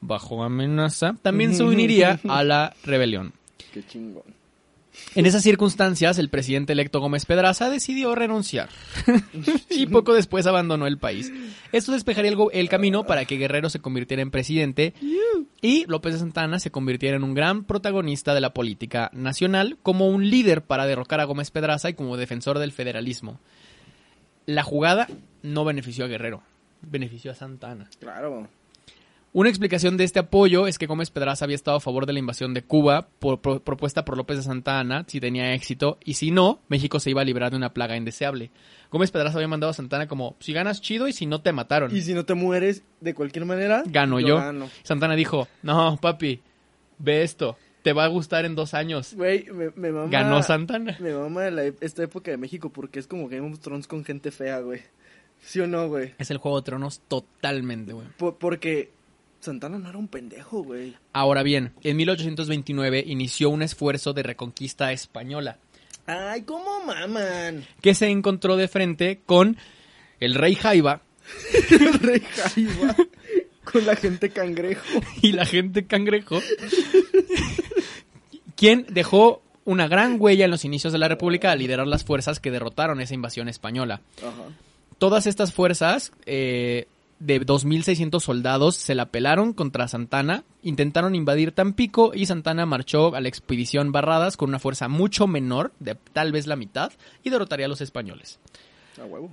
[0.00, 3.32] bajo amenaza, también se uniría a la rebelión.
[3.72, 4.39] Qué chingón.
[5.14, 8.68] En esas circunstancias, el presidente electo Gómez Pedraza decidió renunciar
[9.70, 11.32] y poco después abandonó el país.
[11.72, 14.94] Esto despejaría el, el camino para que Guerrero se convirtiera en presidente
[15.60, 20.08] y López de Santana se convirtiera en un gran protagonista de la política nacional como
[20.08, 23.40] un líder para derrocar a Gómez Pedraza y como defensor del federalismo.
[24.46, 25.06] La jugada
[25.42, 26.42] no benefició a Guerrero,
[26.82, 27.88] benefició a Santana.
[27.98, 28.48] Claro.
[29.32, 32.18] Una explicación de este apoyo es que Gómez Pedraza había estado a favor de la
[32.18, 36.14] invasión de Cuba por- por- propuesta por López de Santa Ana si tenía éxito y
[36.14, 38.50] si no, México se iba a librar de una plaga indeseable.
[38.90, 41.94] Gómez Pedraza había mandado a Santana como si ganas chido y si no te mataron.
[41.94, 44.36] Y si no te mueres de cualquier manera, Gano yo.
[44.38, 44.68] gano.
[44.82, 46.40] Santana dijo, no, papi,
[46.98, 49.14] ve esto, te va a gustar en dos años.
[49.14, 50.10] Güey, me, me mama...
[50.10, 50.96] Ganó Santana.
[50.98, 54.32] Me mama la- esta época de México porque es como Game of Thrones con gente
[54.32, 54.80] fea, güey.
[55.40, 56.14] ¿Sí o no, güey?
[56.18, 58.08] Es el Juego de Tronos totalmente, güey.
[58.18, 58.90] Po- porque
[59.40, 60.94] Santana no era un pendejo, güey.
[61.12, 65.58] Ahora bien, en 1829 inició un esfuerzo de reconquista española.
[66.06, 67.64] Ay, ¿cómo maman?
[67.80, 69.56] que se encontró de frente con
[70.18, 71.02] el rey Jaiba
[71.70, 72.96] El rey Jaiba
[73.64, 75.00] con la gente cangrejo.
[75.22, 76.40] y la gente cangrejo,
[78.56, 82.40] quien dejó una gran huella en los inicios de la República al liderar las fuerzas
[82.40, 84.00] que derrotaron esa invasión española.
[84.18, 84.48] Ajá.
[84.98, 86.88] Todas estas fuerzas eh,
[87.20, 93.20] de 2.600 soldados se la pelaron contra Santana, intentaron invadir Tampico y Santana marchó a
[93.20, 97.66] la expedición Barradas con una fuerza mucho menor, de tal vez la mitad, y derrotaría
[97.66, 98.40] a los españoles.
[99.00, 99.30] A huevo.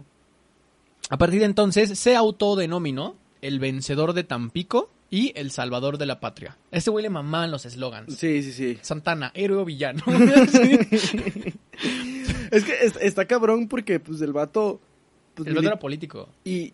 [1.10, 6.20] A partir de entonces se autodenominó el vencedor de Tampico y el salvador de la
[6.20, 6.58] patria.
[6.72, 8.14] Este güey le mamaban los eslogans.
[8.18, 8.78] Sí, sí, sí.
[8.82, 10.04] Santana, héroe o villano.
[12.52, 14.80] Es que es- está cabrón porque, pues, el vato...
[15.36, 16.30] Pues, el vato era político.
[16.44, 16.74] Y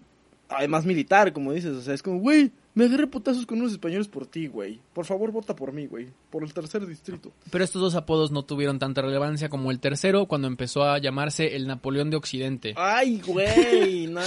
[0.58, 1.72] además militar, como dices.
[1.76, 4.80] O sea, es como, güey, me agarré putazos con unos españoles por ti, güey.
[4.94, 6.08] Por favor, vota por mí, güey.
[6.30, 7.32] Por el tercer distrito.
[7.52, 11.56] Pero estos dos apodos no tuvieron tanta relevancia como el tercero cuando empezó a llamarse
[11.56, 12.74] el Napoleón de Occidente.
[12.78, 14.22] Ay, güey, no,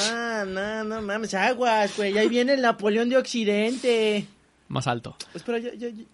[0.47, 4.27] no, no mames, aguas, güey, ahí viene el Napoleón de Occidente.
[4.69, 5.17] Más alto.
[5.35, 6.05] Espera, ya, ya, ya-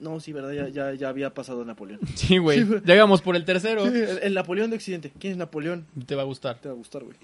[0.00, 2.00] No, sí, verdad, ya, ya, ya había pasado Napoleón.
[2.16, 2.64] Sí, güey.
[2.84, 3.82] Llegamos por el tercero.
[3.90, 5.12] Sí, el, el Napoleón de Occidente.
[5.18, 5.86] ¿Quién es Napoleón?
[6.06, 6.58] Te va a gustar.
[6.60, 7.16] Te va a gustar, güey.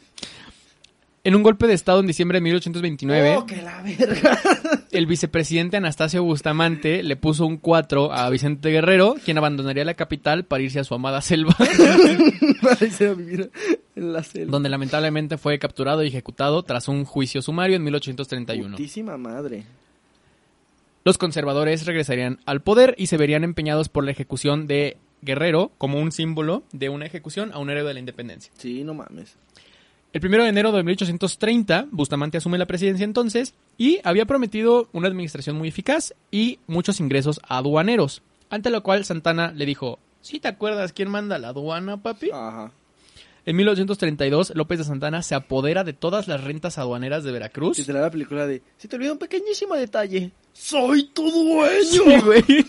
[1.28, 4.38] En un golpe de estado en diciembre de 1829, Oh, que la verga.
[4.92, 10.46] el vicepresidente Anastasio Bustamante le puso un 4 a Vicente Guerrero, quien abandonaría la capital
[10.46, 11.54] para irse a su amada selva.
[12.62, 13.50] Para irse a vivir
[13.94, 14.50] en la selva.
[14.50, 18.78] donde lamentablemente fue capturado y ejecutado tras un juicio sumario en 1831.
[18.78, 19.64] Putísima madre.
[21.04, 25.98] Los conservadores regresarían al poder y se verían empeñados por la ejecución de Guerrero como
[25.98, 28.52] un símbolo de una ejecución a un héroe de la independencia.
[28.56, 29.36] Sí, no mames.
[30.20, 35.06] El 1 de enero de 1830, Bustamante asume la presidencia entonces y había prometido una
[35.06, 40.48] administración muy eficaz y muchos ingresos aduaneros, ante lo cual Santana le dijo, ¿sí te
[40.48, 42.30] acuerdas quién manda la aduana, papi?
[42.32, 42.72] Ajá.
[43.46, 47.78] En 1832, López de Santana se apodera de todas las rentas aduaneras de Veracruz.
[47.78, 48.60] Y te la la película de...
[48.76, 50.32] Se te olvidó un pequeñísimo detalle.
[50.52, 51.84] ¡Soy tu dueño!
[51.84, 52.42] Sí, güey.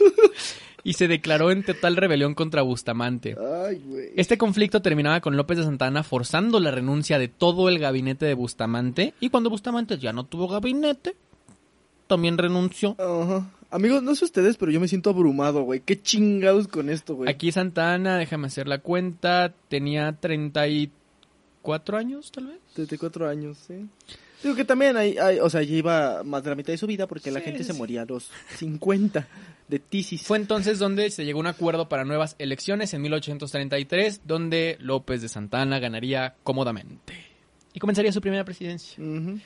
[0.84, 3.36] y se declaró en total rebelión contra Bustamante.
[3.40, 4.10] Ay, güey.
[4.16, 8.34] Este conflicto terminaba con López de Santana forzando la renuncia de todo el gabinete de
[8.34, 11.16] Bustamante y cuando Bustamante ya no tuvo gabinete,
[12.08, 12.96] también renunció.
[13.00, 13.50] Ajá.
[13.72, 15.82] Amigos, no sé ustedes, pero yo me siento abrumado, güey.
[15.82, 17.30] Qué chingados con esto, güey.
[17.30, 22.58] Aquí Santana, déjame hacer la cuenta, tenía 34 años tal vez.
[22.74, 23.88] 34 años, sí.
[24.44, 26.88] Digo que también hay, hay- o sea, ya iba más de la mitad de su
[26.88, 27.78] vida porque la Sí, gente se sí.
[27.78, 29.28] moría a los 50
[29.68, 30.24] de tisis.
[30.24, 35.22] Fue entonces donde se llegó a un acuerdo para nuevas elecciones en 1833, donde López
[35.22, 37.14] de Santana ganaría cómodamente.
[37.74, 39.04] Y comenzaría su primera presidencia.
[39.04, 39.40] Ujú.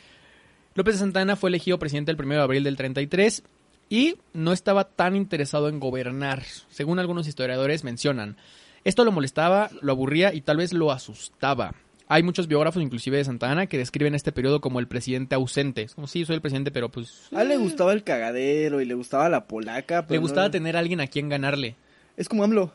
[0.75, 3.43] López de Santana fue elegido presidente el 1 de abril del 33
[3.89, 8.37] y no estaba tan interesado en gobernar, según algunos historiadores mencionan.
[8.83, 11.73] Esto lo molestaba, lo aburría y tal vez lo asustaba.
[12.13, 15.81] Hay muchos biógrafos, inclusive de Santa Ana, que describen este periodo como el presidente ausente.
[15.81, 17.27] Es como, sí, soy el presidente, pero pues...
[17.35, 20.05] A él le gustaba el cagadero y le gustaba la polaca.
[20.07, 21.75] Le gustaba no- tener a alguien a quien ganarle.
[22.15, 22.71] Es como AMLO,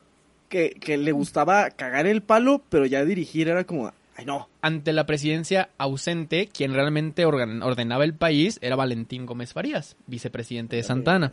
[0.49, 4.49] que, que le gustaba cagar el palo, pero ya dirigir era como, Ay, no.
[4.63, 10.83] Ante la presidencia ausente, quien realmente ordenaba el país era Valentín Gómez Farías, vicepresidente de
[10.83, 11.33] Santana.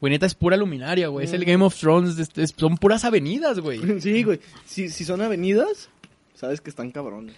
[0.00, 1.26] Güey, neta, es pura luminaria, güey.
[1.26, 2.18] Es el Game of Thrones.
[2.18, 3.80] es- es- son puras avenidas, güey.
[4.00, 4.40] Sí, güey.
[4.64, 5.90] Si, si son avenidas,
[6.42, 7.34] sabes que están cabrones.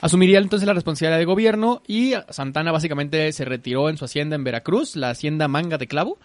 [0.00, 4.44] Asumiría entonces la responsabilidad de gobierno y Santana básicamente se retiró en su hacienda en
[4.44, 6.18] Veracruz, la hacienda Manga de Clavo.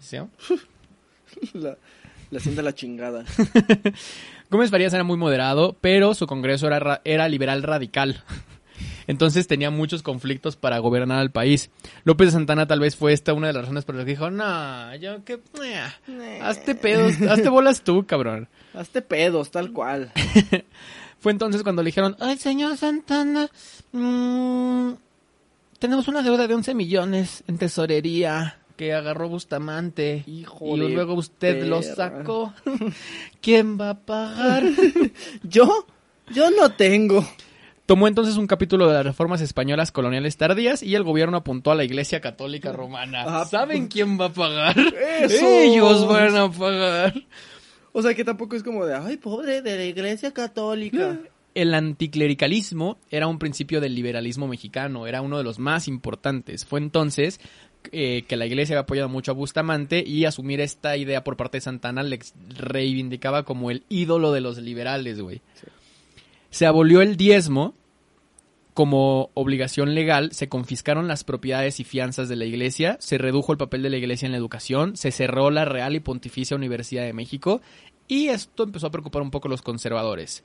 [0.00, 0.18] ¿Sí?
[1.54, 1.76] La,
[2.30, 3.24] la hacienda la chingada.
[4.50, 8.24] Gómez Farías era muy moderado, pero su congreso era, ra- era liberal radical.
[9.06, 11.70] Entonces tenía muchos conflictos para gobernar al país.
[12.04, 14.30] López de Santana tal vez fue esta una de las razones por las que dijo,
[14.30, 15.40] no, yo que...
[15.62, 18.48] eh, hazte pedos, hazte bolas tú, cabrón.
[18.74, 20.10] Hazte pedos, tal cual.
[21.20, 23.48] Fue entonces cuando le dijeron, ay, señor Santana,
[23.92, 24.92] mm,
[25.78, 30.24] tenemos una deuda de 11 millones en tesorería que agarró Bustamante.
[30.26, 32.52] Hijo y luego usted lo sacó.
[33.40, 34.64] ¿Quién va a pagar?
[35.42, 35.86] ¿Yo?
[36.32, 37.24] Yo no tengo.
[37.86, 41.76] Tomó entonces un capítulo de las reformas españolas coloniales tardías y el gobierno apuntó a
[41.76, 43.24] la Iglesia Católica Romana.
[43.26, 44.76] Ah, ¿Saben quién va a pagar?
[45.20, 45.46] ¡Eso!
[45.46, 47.14] Ellos van a pagar.
[47.98, 51.18] O sea, que tampoco es como de, ay, pobre de la iglesia católica.
[51.54, 56.66] El anticlericalismo era un principio del liberalismo mexicano, era uno de los más importantes.
[56.66, 57.40] Fue entonces
[57.92, 61.56] eh, que la iglesia había apoyado mucho a Bustamante y asumir esta idea por parte
[61.56, 62.18] de Santana le
[62.50, 65.40] reivindicaba como el ídolo de los liberales, güey.
[66.50, 67.72] Se abolió el diezmo
[68.76, 73.56] como obligación legal, se confiscaron las propiedades y fianzas de la iglesia, se redujo el
[73.56, 77.14] papel de la iglesia en la educación, se cerró la Real y Pontificia Universidad de
[77.14, 77.62] México
[78.06, 80.44] y esto empezó a preocupar un poco a los conservadores.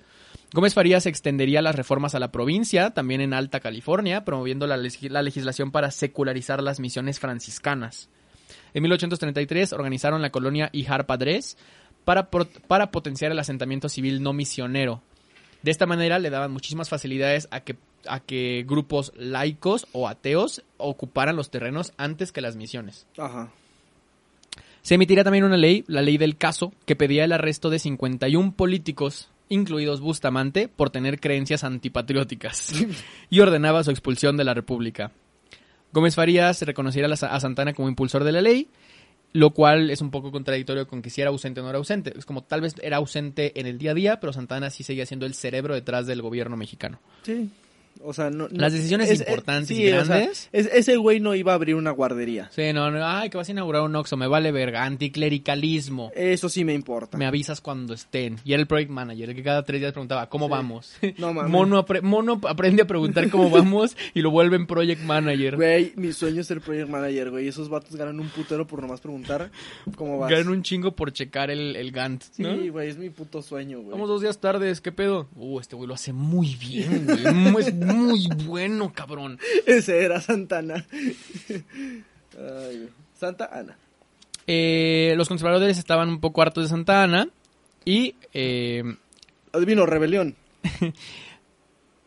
[0.53, 5.09] Gómez Farías extendería las reformas a la provincia, también en Alta California, promoviendo la, legi-
[5.09, 8.09] la legislación para secularizar las misiones franciscanas.
[8.73, 11.57] En 1833 organizaron la colonia Ijar Padres
[12.05, 15.03] para, para potenciar el asentamiento civil no misionero.
[15.63, 17.75] De esta manera le daban muchísimas facilidades a que,
[18.07, 23.07] a que grupos laicos o ateos ocuparan los terrenos antes que las misiones.
[23.17, 23.51] Ajá.
[24.81, 28.53] Se emitirá también una ley, la ley del caso, que pedía el arresto de 51
[28.53, 32.73] políticos, incluidos Bustamante, por tener creencias antipatrióticas,
[33.29, 35.11] y ordenaba su expulsión de la República.
[35.93, 38.69] Gómez Farías reconociera a Santana como impulsor de la ley,
[39.33, 42.13] lo cual es un poco contradictorio con que si era ausente o no era ausente.
[42.17, 45.05] Es como tal vez era ausente en el día a día, pero Santana sí seguía
[45.05, 46.99] siendo el cerebro detrás del gobierno mexicano.
[47.23, 47.49] Sí.
[48.03, 50.49] O sea, no, Las decisiones es- importantes sí, y o sea, grandes.
[50.51, 52.49] es- ese güey no iba a abrir una guardería.
[52.53, 56.11] Sí, no, no, ay, que vas a inaugurar un Oxxo, me vale verga, anticlericalismo.
[56.15, 57.17] Eso sí me importa.
[57.17, 58.37] Me avisas cuando estén.
[58.43, 60.93] Y era el project manager, el que cada tres días preguntaba, ¿cómo vamos?
[61.17, 61.51] No mames.
[61.51, 65.55] Mono, apre- Mono aprende a preguntar cómo vamos y lo vuelven project manager.
[65.55, 67.47] Güey, mi sueño es ser project manager, güey.
[67.47, 69.51] Esos vatos ganan un putero por nomás preguntar
[69.95, 70.29] cómo vas.
[70.31, 72.55] Ganan un chingo por checar el, el Gantt, ¿no?
[72.55, 73.91] Sí, güey, es mi puto sueño, güey.
[73.91, 75.27] Vamos dos días tardes, ¿qué pedo?
[75.35, 77.71] Uh, este güey lo hace muy bien, güey.
[77.93, 79.39] Muy bueno, cabrón.
[79.65, 80.85] Ese era Santana.
[82.37, 82.89] Ay.
[83.19, 83.77] Santa Ana.
[84.47, 87.29] Eh, los conservadores estaban un poco hartos de Santa Ana
[87.85, 88.83] y eh,
[89.53, 90.35] Adivino, rebelión.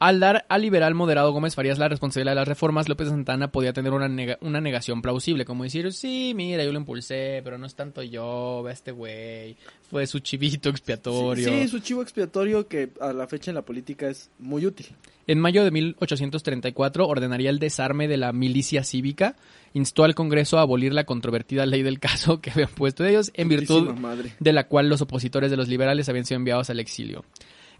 [0.00, 3.72] Al dar al liberal moderado Gómez Farías la responsabilidad de las reformas, López Santana podía
[3.72, 4.08] tener una,
[4.40, 8.62] una negación plausible, como decir, sí, mira, yo lo impulsé, pero no es tanto yo,
[8.64, 9.56] ve a este güey,
[9.88, 11.48] fue su chivito expiatorio.
[11.48, 14.88] Sí, su chivo expiatorio que a la fecha en la política es muy útil.
[15.26, 19.36] En mayo de 1834 ordenaría el desarme de la milicia cívica,
[19.72, 23.48] instó al Congreso a abolir la controvertida ley del caso que habían puesto ellos, en
[23.48, 24.34] virtud madre.
[24.38, 27.24] de la cual los opositores de los liberales habían sido enviados al exilio.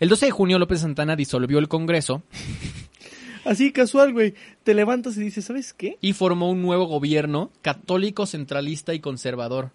[0.04, 2.22] El 12 de junio López Santana disolvió el Congreso
[3.46, 4.34] Así casual, güey.
[4.62, 5.96] Te levantas y dices, ¿sabes qué?
[6.02, 9.70] y formó un nuevo gobierno católico, centralista y conservador.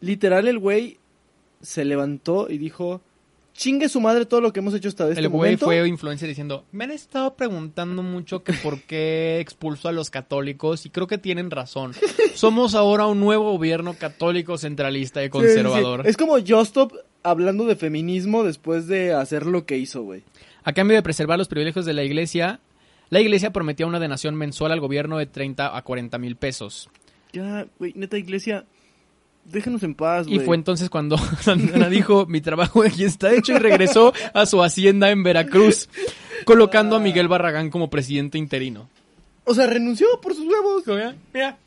[0.00, 0.98] Literal, el güey
[1.62, 3.00] se levantó y dijo,
[3.52, 5.66] chingue su madre todo lo que hemos hecho hasta este el güey momento.
[5.66, 10.86] fue influencer diciendo, me han estado preguntando mucho que por qué expulsó a los católicos
[10.86, 11.92] y creo que tienen razón.
[12.34, 15.44] Somos ahora un nuevo gobierno católico, centralista y Sí, sí, sí.
[15.62, 16.04] conservador.
[16.04, 20.22] Es como Justop hablando de feminismo después de hacer lo que hizo, güey.
[20.64, 22.60] A cambio de preservar los privilegios de la iglesia,
[23.10, 26.90] la iglesia prometía una donación mensual al gobierno de 30 a 40 mil pesos.
[27.32, 28.64] Ya, güey, neta iglesia,
[29.44, 30.46] déjenos en paz, Y güey.
[30.46, 35.10] fue entonces cuando Santana dijo, mi trabajo aquí está hecho y regresó a su hacienda
[35.10, 35.88] en Veracruz,
[36.44, 38.88] colocando a Miguel Barragán como presidente interino.
[39.44, 40.82] O sea, renunció por sus huevos.
[40.86, 41.58] Mira, mira.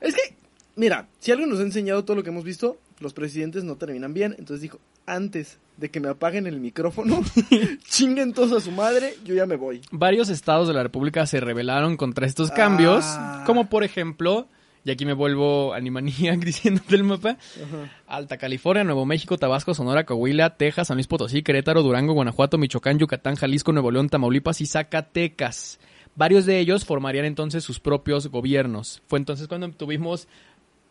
[0.00, 0.34] Es que,
[0.76, 4.14] mira, si algo nos ha enseñado todo lo que hemos visto, los presidentes no terminan
[4.14, 4.34] bien.
[4.38, 7.20] Entonces dijo, antes de que me apaguen el micrófono,
[7.88, 9.80] chinguen todos a su madre, yo ya me voy.
[9.90, 13.42] Varios estados de la República se rebelaron contra estos cambios, Ah.
[13.46, 14.46] como por ejemplo
[14.84, 17.30] Y aquí me vuelvo animanía diciendo del mapa.
[17.30, 17.90] Ajá.
[18.08, 22.98] Alta California, Nuevo México, Tabasco, Sonora, Coahuila, Texas, San Luis Potosí, Querétaro, Durango, Guanajuato, Michoacán,
[22.98, 25.78] Yucatán, Jalisco, Nuevo León, Tamaulipas y Zacatecas.
[26.16, 29.02] Varios de ellos formarían entonces sus propios gobiernos.
[29.06, 30.26] Fue entonces cuando tuvimos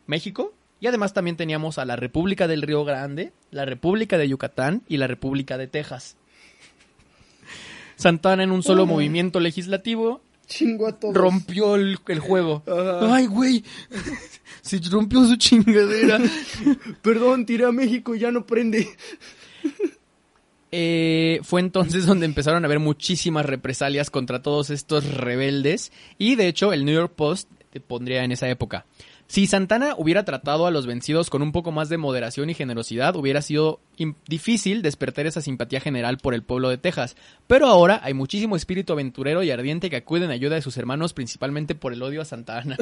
[0.08, 4.82] México y además también teníamos a la República del Río Grande, la República de Yucatán
[4.90, 6.18] y la República de Texas.
[7.96, 11.14] Santana en un solo movimiento legislativo Chingo a todos.
[11.14, 12.64] rompió el, el juego.
[13.02, 13.64] Ay, güey.
[14.62, 16.20] Se rompió su chingadera.
[17.04, 18.90] Perdón, tiré a México y ya no prende.
[20.72, 26.48] Eh, fue entonces donde empezaron a haber muchísimas represalias contra todos estos rebeldes y de
[26.48, 28.86] hecho el New York Post te pondría en esa época.
[29.32, 33.16] Si Santana hubiera tratado a los vencidos con un poco más de moderación y generosidad,
[33.16, 33.80] hubiera sido
[34.28, 37.16] difícil despertar esa simpatía general por el pueblo de Texas.
[37.48, 41.14] Pero ahora hay muchísimo espíritu aventurero y ardiente que acude en ayuda de sus hermanos,
[41.14, 42.76] principalmente por el odio a Santana.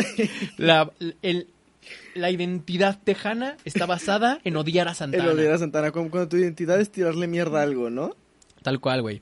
[0.56, 0.90] la,
[1.20, 1.48] el-
[2.14, 5.30] la identidad tejana está basada en odiar a Santana.
[5.32, 8.16] odiar a Santana, como cuando tu identidad es tirarle mierda a algo, ¿no?
[8.62, 9.20] Tal cual, güey.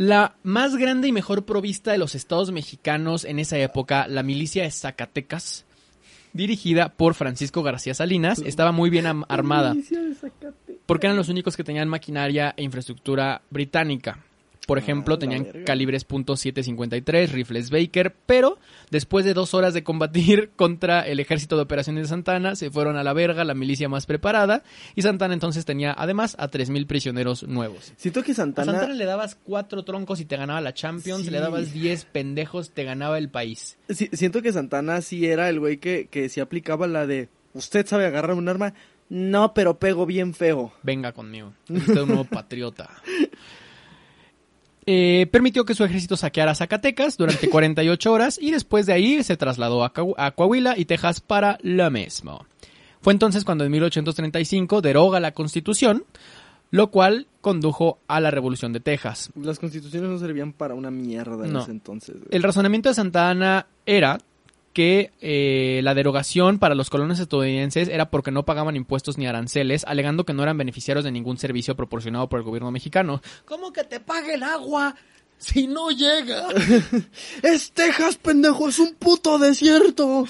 [0.00, 4.62] La más grande y mejor provista de los estados mexicanos en esa época, la milicia
[4.62, 5.66] de Zacatecas,
[6.32, 9.76] dirigida por Francisco García Salinas, estaba muy bien armada,
[10.86, 14.24] porque eran los únicos que tenían maquinaria e infraestructura británica.
[14.70, 15.64] Por ejemplo, Ah, tenían verga.
[15.64, 18.56] calibres .753, rifles Baker, pero
[18.92, 22.96] después de dos horas de combatir contra el ejército de operaciones de Santana, se fueron
[22.96, 24.62] a la verga la milicia más preparada,
[24.94, 27.92] y Santana entonces tenía además a 3.000 prisioneros nuevos.
[27.96, 28.70] Siento que A Santana...
[28.72, 31.30] Santana le dabas cuatro troncos y te ganaba la Champions, Sí.
[31.30, 33.76] le dabas diez pendejos, te ganaba el país.
[33.88, 37.28] Sí, siento que Santana sí era el güey que, que sí aplicaba la de...
[37.54, 38.74] ¿Usted sabe agarrar un arma?
[39.08, 40.72] No, pero pego bien feo.
[40.84, 42.88] Venga conmigo, es usted un nuevo patriota.
[44.92, 49.36] Eh, permitió que su ejército saqueara Zacatecas durante 48 horas y después de ahí se
[49.36, 52.44] trasladó a, Coahu- a Coahuila y Texas para lo mismo.
[53.00, 56.04] Fue entonces cuando en 1835 deroga la constitución,
[56.72, 59.30] lo cual condujo a la revolución de Texas.
[59.40, 61.62] Las constituciones no servían para una mierda en No.
[61.62, 62.16] ese entonces.
[62.16, 62.26] güey.
[62.32, 64.18] El razonamiento de Santa Ana era
[64.72, 69.84] que eh, la derogación para los colonos estadounidenses era porque no pagaban impuestos ni aranceles,
[69.84, 73.20] alegando que no eran beneficiarios de ningún servicio proporcionado por el gobierno mexicano.
[73.44, 74.94] ¿Cómo que te pague el agua
[75.38, 76.48] si no llega?
[77.42, 78.68] ¡Es Texas, pendejo!
[78.68, 80.26] ¡Es un puto desierto!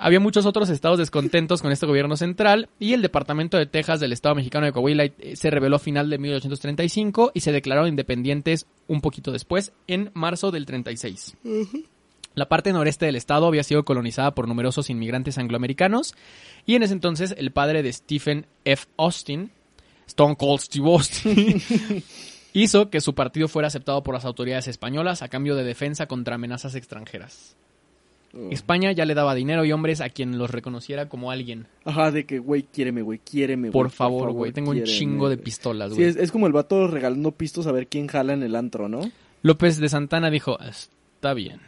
[0.00, 4.12] Había muchos otros estados descontentos con este gobierno central y el departamento de Texas del
[4.12, 8.66] estado mexicano de Coahuila eh, se reveló a final de 1835 y se declararon independientes
[8.86, 11.36] un poquito después, en marzo del 36.
[12.38, 16.14] La parte noreste del estado había sido colonizada por numerosos inmigrantes angloamericanos
[16.66, 18.86] y en ese entonces el padre de Stephen F.
[18.96, 19.50] Austin,
[20.06, 21.60] Stone Cold Steve Austin,
[22.52, 26.36] hizo que su partido fuera aceptado por las autoridades españolas a cambio de defensa contra
[26.36, 27.56] amenazas extranjeras.
[28.32, 28.50] Oh.
[28.52, 31.66] España ya le daba dinero y hombres a quien los reconociera como alguien.
[31.84, 33.72] Ajá, de que, güey, quiéreme, güey, quiéreme, güey.
[33.72, 35.44] Por favor, güey, tengo un chingo de güey.
[35.44, 36.08] pistolas, Sí, güey.
[36.10, 39.00] es, es como el vato regalando pistos a ver quién jala en el antro, ¿no?
[39.42, 41.60] López de Santana dijo, está bien,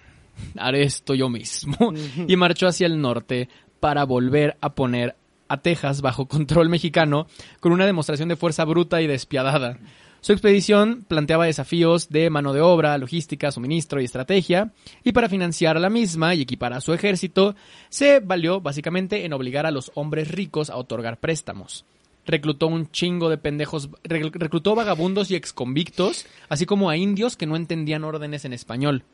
[0.57, 1.93] haré esto yo mismo.
[2.27, 3.49] y marchó hacia el norte
[3.81, 5.17] para volver a poner
[5.49, 7.27] a Texas bajo control mexicano
[7.61, 9.79] con una demostración de fuerza bruta y despiadada.
[10.23, 14.71] Su expedición planteaba desafíos de mano de obra, logística, suministro y estrategia,
[15.03, 17.55] y para financiar la misma y equipar a su ejército,
[17.89, 21.87] se valió básicamente en obligar a los hombres ricos a otorgar préstamos.
[22.27, 27.47] Reclutó un chingo de pendejos, re- reclutó vagabundos y exconvictos, así como a indios que
[27.47, 29.05] no entendían órdenes en español.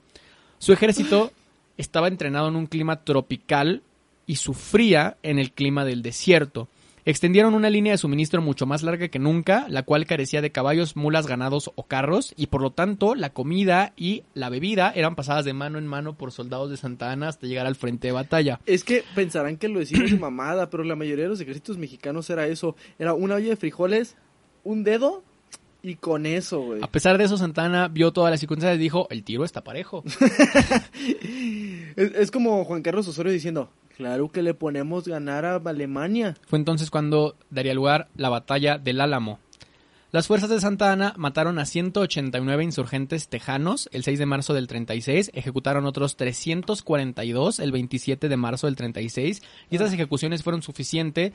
[0.59, 1.33] Su ejército
[1.77, 3.83] estaba entrenado en un clima tropical
[4.27, 6.69] y sufría en el clima del desierto.
[7.05, 10.97] Extendieron una línea de suministro mucho más larga que nunca, la cual carecía de caballos,
[10.97, 15.45] mulas, ganados o carros, y por lo tanto la comida y la bebida eran pasadas
[15.45, 18.59] de mano en mano por soldados de Santa Ana hasta llegar al frente de batalla.
[18.67, 22.29] Es que pensarán que lo decimos de mamada, pero la mayoría de los ejércitos mexicanos
[22.29, 22.75] era eso.
[22.99, 24.17] Era una olla de frijoles,
[24.65, 25.23] un dedo
[25.87, 26.83] y con eso, güey.
[26.83, 30.03] A pesar de eso, Santana vio todas las circunstancias y dijo, el tiro está parejo.
[31.97, 36.37] Es, es como Juan Carlos Osorio diciendo, claro que le ponemos ganar a Alemania.
[36.47, 39.39] Fue entonces cuando daría lugar la batalla del Álamo.
[40.13, 44.67] Las fuerzas de Santa Ana mataron a 189 insurgentes tejanos el 6 de marzo del
[44.67, 51.33] 36, ejecutaron otros 342 el 27 de marzo del 36 y estas ejecuciones fueron suficientes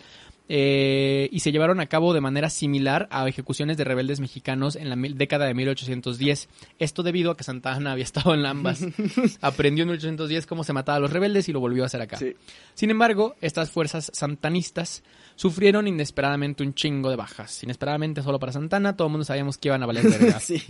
[0.53, 4.89] eh, y se llevaron a cabo de manera similar a ejecuciones de rebeldes mexicanos en
[4.89, 6.49] la década de 1810.
[6.77, 8.81] Esto debido a que Santa Ana había estado en ambas.
[9.41, 12.17] Aprendió en 1810 cómo se mataba a los rebeldes y lo volvió a hacer acá.
[12.17, 12.35] Sí.
[12.73, 15.03] Sin embargo, estas fuerzas santanistas
[15.37, 17.63] sufrieron inesperadamente un chingo de bajas.
[17.63, 20.41] Inesperadamente solo para Santana, todo el mundo sabíamos que iban a valer verga.
[20.41, 20.61] sí.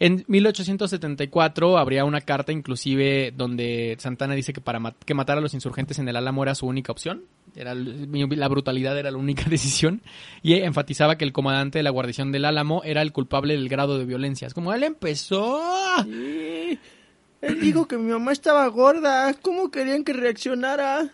[0.00, 5.40] En 1874 habría una carta inclusive donde Santana dice que para mat- que matar a
[5.40, 7.22] los insurgentes en el Álamo era su única opción,
[7.54, 10.02] era la brutalidad era la única decisión
[10.42, 13.98] y enfatizaba que el comandante de la guarnición del Álamo era el culpable del grado
[13.98, 14.46] de violencia.
[14.48, 15.60] Es como él empezó.
[16.04, 16.78] Sí.
[17.40, 19.34] Él dijo que mi mamá estaba gorda.
[19.42, 21.10] ¿Cómo querían que reaccionara?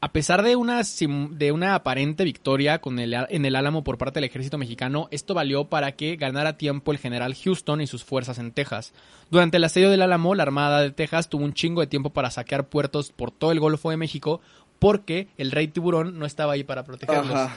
[0.00, 4.20] A pesar de una, de una aparente victoria con el, en el Álamo por parte
[4.20, 8.38] del ejército mexicano, esto valió para que ganara tiempo el general Houston y sus fuerzas
[8.38, 8.92] en Texas.
[9.30, 12.30] Durante el asedio del Álamo, la Armada de Texas tuvo un chingo de tiempo para
[12.30, 14.40] saquear puertos por todo el Golfo de México
[14.78, 17.34] porque el rey tiburón no estaba ahí para protegerlos.
[17.34, 17.56] Ajá.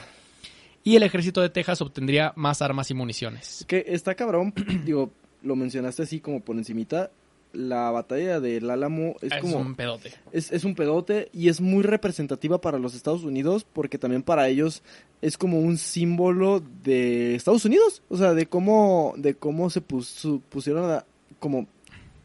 [0.84, 3.64] Y el ejército de Texas obtendría más armas y municiones.
[3.68, 4.52] Que está cabrón,
[4.84, 5.12] digo,
[5.42, 7.10] lo mencionaste así como por encimita.
[7.52, 10.10] La batalla del Álamo es, Es como un pedote.
[10.32, 14.48] es, es un pedote y es muy representativa para los Estados Unidos porque también para
[14.48, 14.82] ellos
[15.20, 20.40] es como un símbolo de Estados Unidos, o sea, de cómo de cómo se puso-
[20.48, 21.04] pusieron a,
[21.38, 21.66] como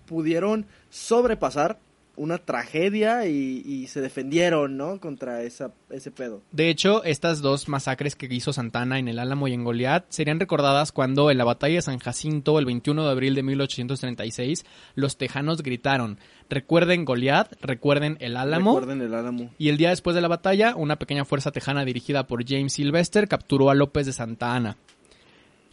[0.06, 1.80] pudieron sobrepasar
[2.18, 5.00] una tragedia y, y se defendieron, ¿no?
[5.00, 6.42] Contra esa, ese pedo.
[6.52, 10.40] De hecho, estas dos masacres que hizo Santana en el Álamo y en Goliat serían
[10.40, 14.66] recordadas cuando en la batalla de San Jacinto, el 21 de abril de 1836,
[14.96, 18.80] los tejanos gritaron, recuerden Goliat, recuerden el Álamo.
[18.80, 19.52] Recuerden el Álamo.
[19.58, 23.28] Y el día después de la batalla, una pequeña fuerza tejana dirigida por James Sylvester
[23.28, 24.78] capturó a López de Santa Ana,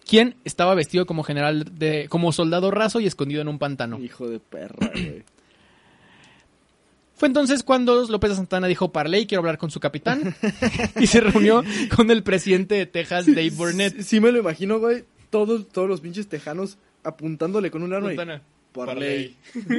[0.07, 3.99] quien estaba vestido como general de, como soldado raso y escondido en un pantano.
[3.99, 5.25] Hijo de perra, güey.
[7.17, 10.35] Fue entonces cuando López de Santana dijo, Parley, quiero hablar con su capitán.
[11.01, 11.63] y se reunió
[11.95, 13.97] con el presidente de Texas, Dave Burnett.
[13.99, 15.05] Sí, sí me lo imagino, güey.
[15.31, 18.17] Todos, todos los pinches tejanos apuntándole con un arma y...
[18.73, 19.37] Parley.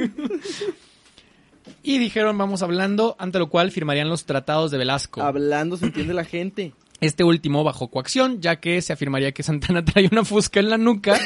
[1.82, 5.22] Y dijeron, vamos hablando, ante lo cual firmarían los tratados de Velasco.
[5.22, 6.72] Hablando se entiende la gente.
[7.00, 10.78] Este último bajo coacción, ya que se afirmaría que Santana traía una fusca en la
[10.78, 11.18] nuca.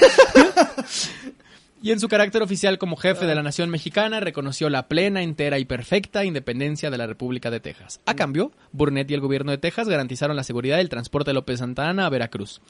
[1.83, 5.59] Y en su carácter oficial como jefe de la nación mexicana, reconoció la plena, entera
[5.59, 8.01] y perfecta independencia de la República de Texas.
[8.07, 11.61] A cambio, Burnett y el gobierno de Texas garantizaron la seguridad del transporte de López
[11.61, 12.61] Santa Ana a Veracruz.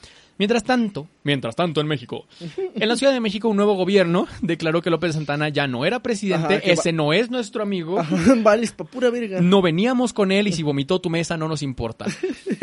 [0.40, 2.24] Mientras tanto, mientras tanto en México,
[2.56, 6.00] en la Ciudad de México un nuevo gobierno declaró que López Santana ya no era
[6.00, 8.02] presidente, Ajá, ese no es nuestro amigo.
[8.38, 9.42] vale, es pa' pura verga.
[9.42, 12.06] No veníamos con él y si vomitó tu mesa no nos importa.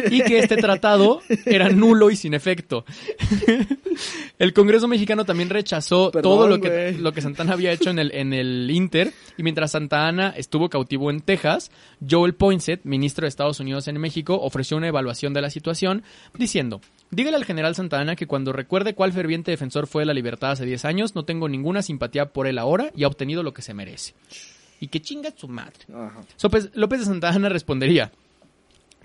[0.09, 2.83] Y que este tratado era nulo y sin efecto.
[4.39, 7.99] El Congreso mexicano también rechazó Perdón, todo lo que, lo que Santana había hecho en
[7.99, 9.13] el, en el Inter.
[9.37, 11.69] Y mientras Santa Ana estuvo cautivo en Texas,
[12.09, 16.01] Joel Poinsett, ministro de Estados Unidos en México, ofreció una evaluación de la situación
[16.33, 16.81] diciendo...
[17.09, 20.51] Dígale al general Santa Ana que cuando recuerde cuál ferviente defensor fue de la libertad
[20.51, 23.61] hace 10 años, no tengo ninguna simpatía por él ahora y ha obtenido lo que
[23.61, 24.13] se merece.
[24.79, 25.85] Y que chinga su madre.
[26.35, 28.11] Sopes- López de Santa Ana respondería.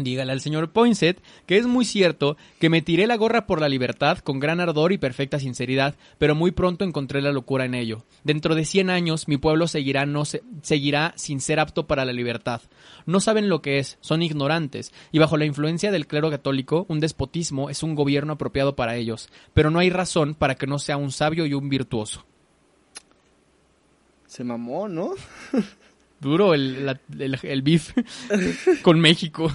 [0.02, 3.68] Dígale al señor Poinsett que es muy cierto que me tiré la gorra por la
[3.68, 8.04] libertad con gran ardor y perfecta sinceridad, pero muy pronto encontré la locura en ello.
[8.24, 12.12] Dentro de 100 años mi pueblo seguirá, no se- seguirá sin ser apto para la
[12.12, 12.60] libertad.
[13.06, 17.00] No saben lo que es, son ignorantes, y bajo la influencia del clero católico, un
[17.00, 20.96] despotismo es un gobierno apropiado para ellos, pero no hay razón para que no sea
[20.96, 22.24] un sabio y un virtuoso.
[24.26, 25.10] Se mamó, ¿no?
[26.20, 27.92] Duro el, la- el, el beef
[28.82, 29.52] con México.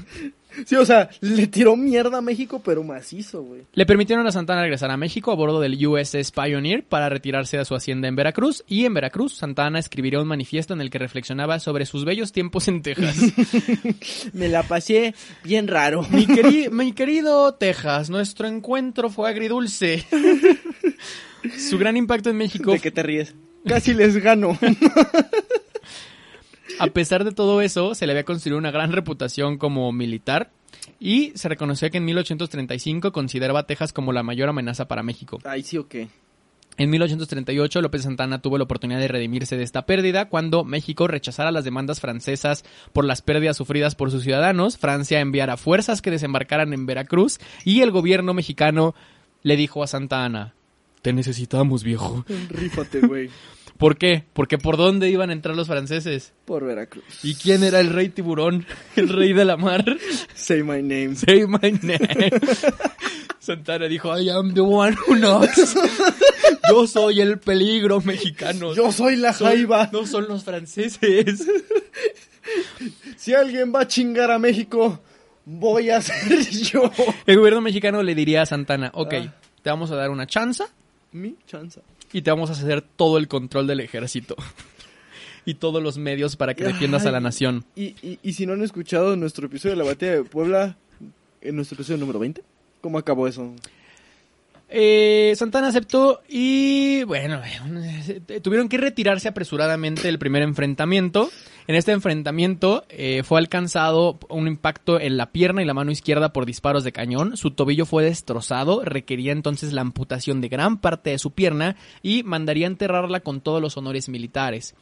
[0.65, 3.61] Sí, o sea, le tiró mierda a México, pero macizo, güey.
[3.73, 7.65] Le permitieron a Santana regresar a México a bordo del USS Pioneer para retirarse de
[7.65, 11.59] su hacienda en Veracruz y en Veracruz Santana escribiría un manifiesto en el que reflexionaba
[11.59, 13.17] sobre sus bellos tiempos en Texas.
[14.33, 16.03] Me la pasé bien raro.
[16.09, 20.03] mi, queri- mi querido Texas, nuestro encuentro fue agridulce.
[21.57, 23.35] su gran impacto en México, ¿De qué te ríes?
[23.65, 24.57] Casi les gano.
[26.79, 30.51] a pesar de todo eso, se le había construido una gran reputación como militar
[30.99, 35.39] y se reconoció que en 1835 consideraba a Texas como la mayor amenaza para México.
[35.43, 36.07] Ay, sí o qué.
[36.77, 41.51] En 1838, López Santana tuvo la oportunidad de redimirse de esta pérdida cuando México rechazara
[41.51, 42.63] las demandas francesas
[42.93, 47.81] por las pérdidas sufridas por sus ciudadanos, Francia enviara fuerzas que desembarcaran en Veracruz y
[47.81, 48.93] el gobierno mexicano
[49.41, 50.53] le dijo a Santa Ana,
[51.01, 52.25] te necesitamos, viejo.
[52.49, 53.29] Rífate, güey.
[53.77, 54.23] ¿Por qué?
[54.33, 56.33] Porque por dónde iban a entrar los franceses.
[56.45, 57.03] Por Veracruz.
[57.23, 58.65] ¿Y quién era el rey tiburón?
[58.95, 59.85] El rey de la mar.
[60.33, 61.15] Say my name.
[61.15, 62.31] Say my name.
[63.39, 65.75] Santana dijo, I am the one who knocks.
[66.69, 68.73] Yo soy el peligro mexicano.
[68.73, 69.89] Yo soy la jaiba.
[69.93, 71.47] No son los franceses.
[73.15, 74.99] Si alguien va a chingar a México,
[75.45, 76.91] voy a ser yo.
[77.25, 79.33] El gobierno mexicano le diría a Santana, ok, Ah.
[79.61, 80.65] te vamos a dar una chanza
[81.13, 81.81] Mi chanza.
[82.13, 84.35] Y te vamos a ceder todo el control del ejército.
[85.45, 87.63] y todos los medios para que defiendas a la nación.
[87.75, 90.77] Y, y, y si no han escuchado nuestro episodio de la batalla de Puebla,
[91.41, 92.43] en nuestro episodio número 20,
[92.81, 93.53] ¿cómo acabó eso?
[94.69, 101.29] Eh, Santana aceptó y bueno, eh, tuvieron que retirarse apresuradamente del primer enfrentamiento.
[101.67, 106.31] En este enfrentamiento eh, fue alcanzado un impacto en la pierna y la mano izquierda
[106.31, 107.35] por disparos de cañón.
[107.35, 112.23] Su tobillo fue destrozado, requería entonces la amputación de gran parte de su pierna y
[112.23, 114.75] mandaría enterrarla con todos los honores militares.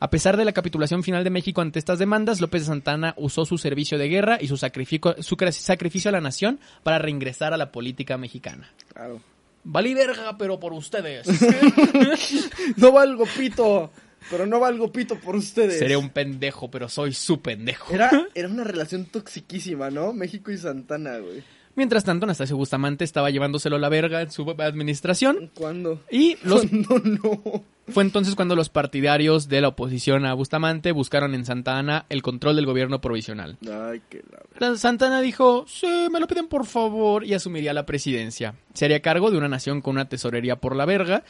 [0.00, 3.44] A pesar de la capitulación final de México ante estas demandas, López de Santana usó
[3.44, 7.56] su servicio de guerra y su sacrificio, su sacrificio a la nación para reingresar a
[7.56, 8.72] la política mexicana.
[8.92, 9.20] Claro.
[9.64, 11.26] Valí verga, pero por ustedes.
[12.76, 13.90] no valgo pito.
[14.30, 15.78] Pero no valgo pito por ustedes.
[15.78, 17.92] Seré un pendejo, pero soy su pendejo.
[17.92, 20.12] Era, era una relación toxiquísima, ¿no?
[20.12, 21.42] México y Santana, güey.
[21.74, 25.50] Mientras tanto, Anastasio Bustamante estaba llevándoselo a la verga en su administración.
[25.54, 26.00] ¿Cuándo?
[26.10, 26.66] Y los...
[26.86, 27.64] ¿Cuándo no?
[27.88, 32.22] Fue entonces cuando los partidarios de la oposición a Bustamante buscaron en Santa Ana el
[32.22, 33.58] control del gobierno provisional.
[33.62, 34.22] Ay, qué
[34.60, 34.76] la...
[34.76, 38.54] Santa Ana dijo, sí, me lo piden por favor, y asumiría la presidencia.
[38.72, 41.24] Se haría cargo de una nación con una tesorería por la verga,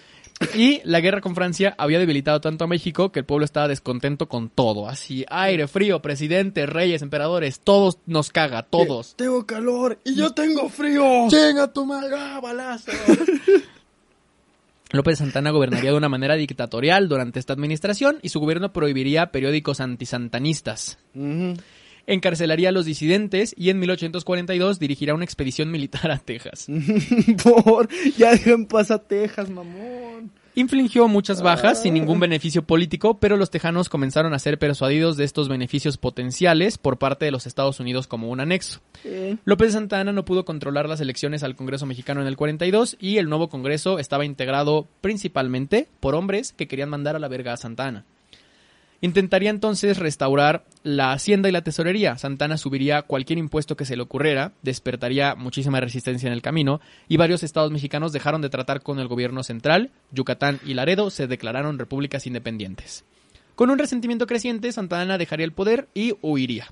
[0.54, 4.28] y la guerra con Francia había debilitado tanto a México que el pueblo estaba descontento
[4.28, 4.88] con todo.
[4.88, 9.14] Así, aire, frío, presidente, reyes, emperadores, todos nos caga, todos.
[9.16, 11.28] Tengo calor y yo tengo frío.
[11.28, 12.92] Chinga tu madre, balazo.
[14.92, 19.80] López Santana gobernaría de una manera dictatorial durante esta administración y su gobierno prohibiría periódicos
[19.80, 20.98] antisantanistas.
[22.06, 26.66] Encarcelaría a los disidentes y en 1842 dirigirá una expedición militar a Texas.
[27.42, 30.30] Por, ya dejen pasar Texas, mamón.
[30.54, 35.24] Infligió muchas bajas sin ningún beneficio político, pero los tejanos comenzaron a ser persuadidos de
[35.24, 38.80] estos beneficios potenciales por parte de los Estados Unidos como un anexo.
[39.44, 43.30] López Santana no pudo controlar las elecciones al Congreso mexicano en el 42 y el
[43.30, 48.04] nuevo Congreso estaba integrado principalmente por hombres que querían mandar a la verga a Santana.
[49.04, 52.16] Intentaría entonces restaurar la hacienda y la tesorería.
[52.18, 57.16] Santana subiría cualquier impuesto que se le ocurriera, despertaría muchísima resistencia en el camino y
[57.16, 59.90] varios estados mexicanos dejaron de tratar con el gobierno central.
[60.12, 63.04] Yucatán y Laredo se declararon repúblicas independientes.
[63.56, 66.68] Con un resentimiento creciente, Santana dejaría el poder y huiría.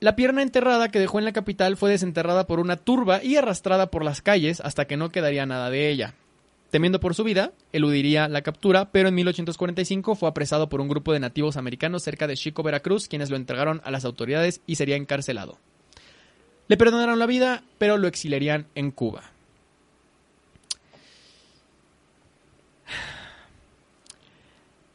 [0.00, 3.92] La pierna enterrada que dejó en la capital fue desenterrada por una turba y arrastrada
[3.92, 6.16] por las calles hasta que no quedaría nada de ella.
[6.72, 11.12] Temiendo por su vida, eludiría la captura, pero en 1845 fue apresado por un grupo
[11.12, 14.96] de nativos americanos cerca de Chico, Veracruz, quienes lo entregaron a las autoridades y sería
[14.96, 15.58] encarcelado.
[16.68, 19.32] Le perdonaron la vida, pero lo exiliarían en Cuba.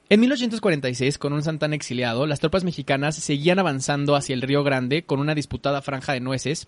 [0.09, 5.03] En 1846, con un Santana exiliado, las tropas mexicanas seguían avanzando hacia el Río Grande
[5.03, 6.67] con una disputada franja de nueces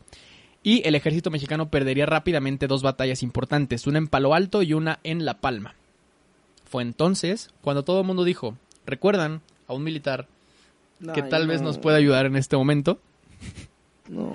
[0.63, 4.99] y el ejército mexicano perdería rápidamente dos batallas importantes, una en Palo Alto y una
[5.03, 5.75] en La Palma.
[6.65, 10.27] Fue entonces cuando todo el mundo dijo, ¿recuerdan a un militar
[11.13, 12.99] que tal vez nos pueda ayudar en este momento?
[14.09, 14.33] No.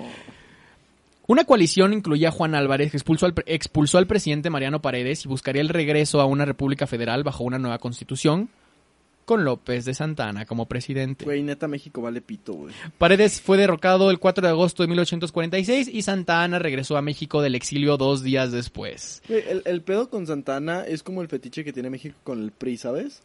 [1.27, 5.27] Una coalición incluía a Juan Álvarez, que expulsó al, expulsó al presidente Mariano Paredes y
[5.27, 8.49] buscaría el regreso a una república federal bajo una nueva constitución,
[9.25, 11.25] con López de Santana como presidente.
[11.25, 12.73] Güey, neta, México vale pito, güey.
[12.97, 17.41] Paredes fue derrocado el 4 de agosto de 1846 y Santa Ana regresó a México
[17.41, 19.21] del exilio dos días después.
[19.27, 22.77] el, el, pedo con Santana es como el fetiche que tiene México con el PRI,
[22.77, 23.21] ¿sabes?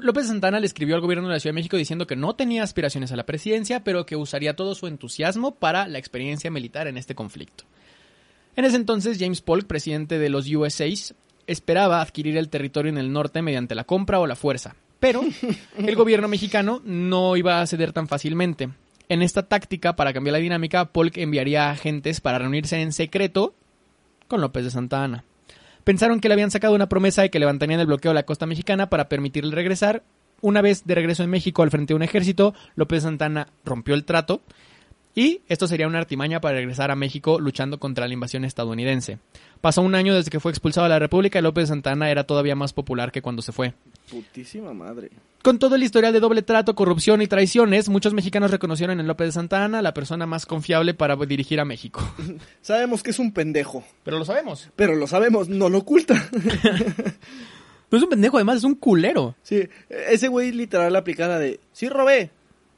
[0.00, 2.62] López Santana le escribió al gobierno de la Ciudad de México diciendo que no tenía
[2.62, 6.96] aspiraciones a la presidencia, pero que usaría todo su entusiasmo para la experiencia militar en
[6.96, 7.64] este conflicto.
[8.56, 11.14] En ese entonces, James Polk, presidente de los USAs,
[11.46, 14.76] esperaba adquirir el territorio en el norte mediante la compra o la fuerza.
[15.04, 15.20] Pero
[15.76, 18.70] el gobierno mexicano no iba a ceder tan fácilmente.
[19.10, 23.54] En esta táctica, para cambiar la dinámica, Polk enviaría agentes para reunirse en secreto
[24.28, 25.24] con López de Santa Ana.
[25.84, 28.46] Pensaron que le habían sacado una promesa de que levantarían el bloqueo de la costa
[28.46, 30.04] mexicana para permitirle regresar.
[30.40, 33.48] Una vez de regreso en México al frente de un ejército, López de Santa Ana
[33.62, 34.40] rompió el trato
[35.14, 39.18] y esto sería una artimaña para regresar a México luchando contra la invasión estadounidense.
[39.60, 42.56] Pasó un año desde que fue expulsado de la República y López Santana era todavía
[42.56, 43.74] más popular que cuando se fue.
[44.10, 45.10] Putísima madre.
[45.44, 49.28] Con todo el historial de doble trato, corrupción y traiciones, muchos mexicanos reconocieron en López
[49.28, 52.00] de Santana la persona más confiable para dirigir a México.
[52.62, 53.84] Sabemos que es un pendejo.
[54.04, 54.70] Pero lo sabemos.
[54.74, 56.14] Pero lo sabemos, no lo oculta.
[57.90, 59.34] no es un pendejo, además es un culero.
[59.42, 62.30] Sí, ese güey literal la aplicada de, sí robé,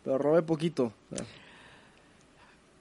[0.03, 0.93] pero robé poquito.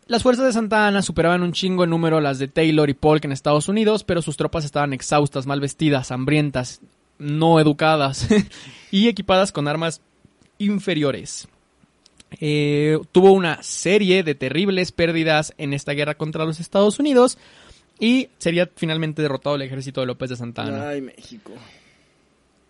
[0.07, 3.25] Las fuerzas de Santa Ana superaban un chingo en número las de Taylor y Polk
[3.25, 6.81] en Estados Unidos, pero sus tropas estaban exhaustas, mal vestidas, hambrientas,
[7.17, 8.27] no educadas
[8.91, 10.01] y equipadas con armas
[10.57, 11.47] inferiores.
[12.39, 17.37] Eh, tuvo una serie de terribles pérdidas en esta guerra contra los Estados Unidos
[17.99, 20.89] y sería finalmente derrotado el ejército de López de Santa Ana.
[20.89, 21.53] Ay, México.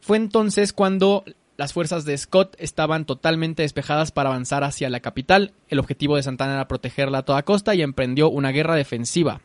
[0.01, 1.23] Fue entonces cuando
[1.57, 5.53] las fuerzas de Scott estaban totalmente despejadas para avanzar hacia la capital.
[5.69, 9.41] El objetivo de Santana era protegerla a toda costa y emprendió una guerra defensiva.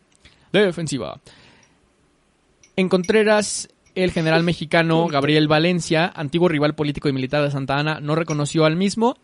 [0.53, 1.21] Defensiva.
[2.77, 3.69] En Contreras,
[4.03, 8.65] el general mexicano Gabriel Valencia, antiguo rival político y militar de Santa Ana, no reconoció
[8.65, 9.17] al mismo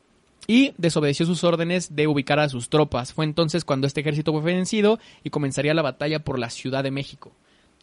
[0.46, 3.12] y desobedeció sus órdenes de ubicar a sus tropas.
[3.12, 6.90] Fue entonces cuando este ejército fue vencido y comenzaría la batalla por la Ciudad de
[6.90, 7.32] México,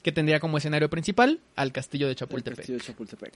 [0.01, 2.51] que tendría como escenario principal al castillo de Chapultepec.
[2.51, 3.33] El castillo de Chapultepec.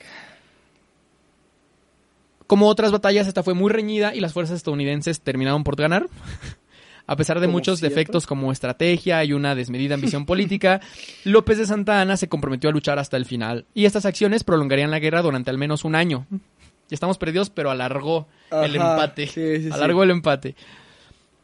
[2.47, 6.07] Como otras batallas, esta fue muy reñida y las fuerzas estadounidenses terminaron por ganar.
[7.07, 10.81] A pesar de muchos defectos como estrategia y una desmedida ambición política,
[11.23, 13.65] López de Santa Ana se comprometió a luchar hasta el final.
[13.73, 16.27] Y estas acciones prolongarían la guerra durante al menos un año.
[16.29, 19.27] Ya estamos perdidos, pero alargó el empate.
[19.27, 19.69] sí, sí, sí.
[19.71, 20.55] alargó el empate.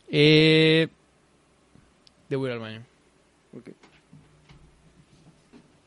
[0.10, 0.88] Eh,
[2.30, 2.82] Debo ir al baño.
[3.56, 3.70] Ok.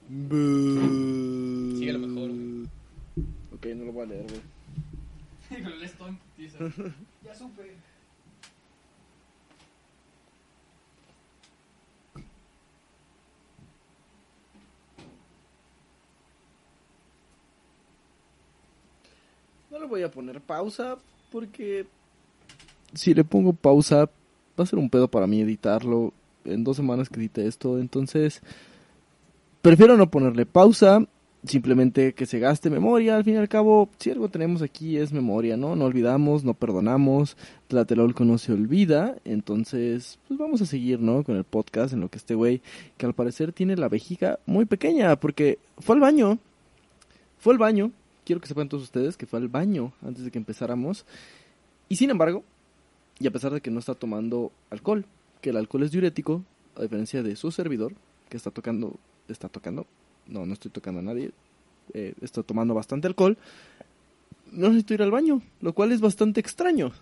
[0.08, 2.30] Sigue lo mejor.
[3.52, 4.40] Ok, no lo voy a leer, güey.
[7.24, 7.75] ya supe.
[19.76, 20.96] No le voy a poner pausa
[21.30, 21.84] porque
[22.94, 24.08] si le pongo pausa
[24.58, 26.14] va a ser un pedo para mí editarlo.
[26.46, 28.40] En dos semanas que edite esto, entonces
[29.60, 31.04] prefiero no ponerle pausa,
[31.44, 33.16] simplemente que se gaste memoria.
[33.16, 35.76] Al fin y al cabo, si algo tenemos aquí es memoria, ¿no?
[35.76, 37.36] No olvidamos, no perdonamos.
[37.68, 41.22] Tlatelolco no se olvida, entonces pues vamos a seguir, ¿no?
[41.22, 42.62] Con el podcast en lo que este güey,
[42.96, 46.38] que al parecer tiene la vejiga muy pequeña porque fue al baño,
[47.36, 47.92] fue al baño
[48.26, 51.06] quiero que sepan todos ustedes que fue al baño antes de que empezáramos.
[51.88, 52.44] Y sin embargo,
[53.20, 55.06] y a pesar de que no está tomando alcohol,
[55.40, 56.42] que el alcohol es diurético,
[56.74, 57.94] a diferencia de su servidor,
[58.28, 58.98] que está tocando,
[59.28, 59.86] está tocando,
[60.26, 61.30] no, no estoy tocando a nadie,
[61.94, 63.38] eh, está tomando bastante alcohol,
[64.50, 66.92] no necesito ir al baño, lo cual es bastante extraño.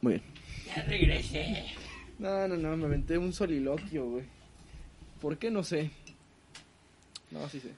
[0.00, 0.24] Muy bien.
[0.66, 1.64] Ya regresé.
[2.18, 4.24] No, no, no, me aventé un soliloquio, güey.
[5.20, 5.50] ¿Por qué?
[5.50, 5.90] No sé.
[7.30, 7.70] No, sí sé.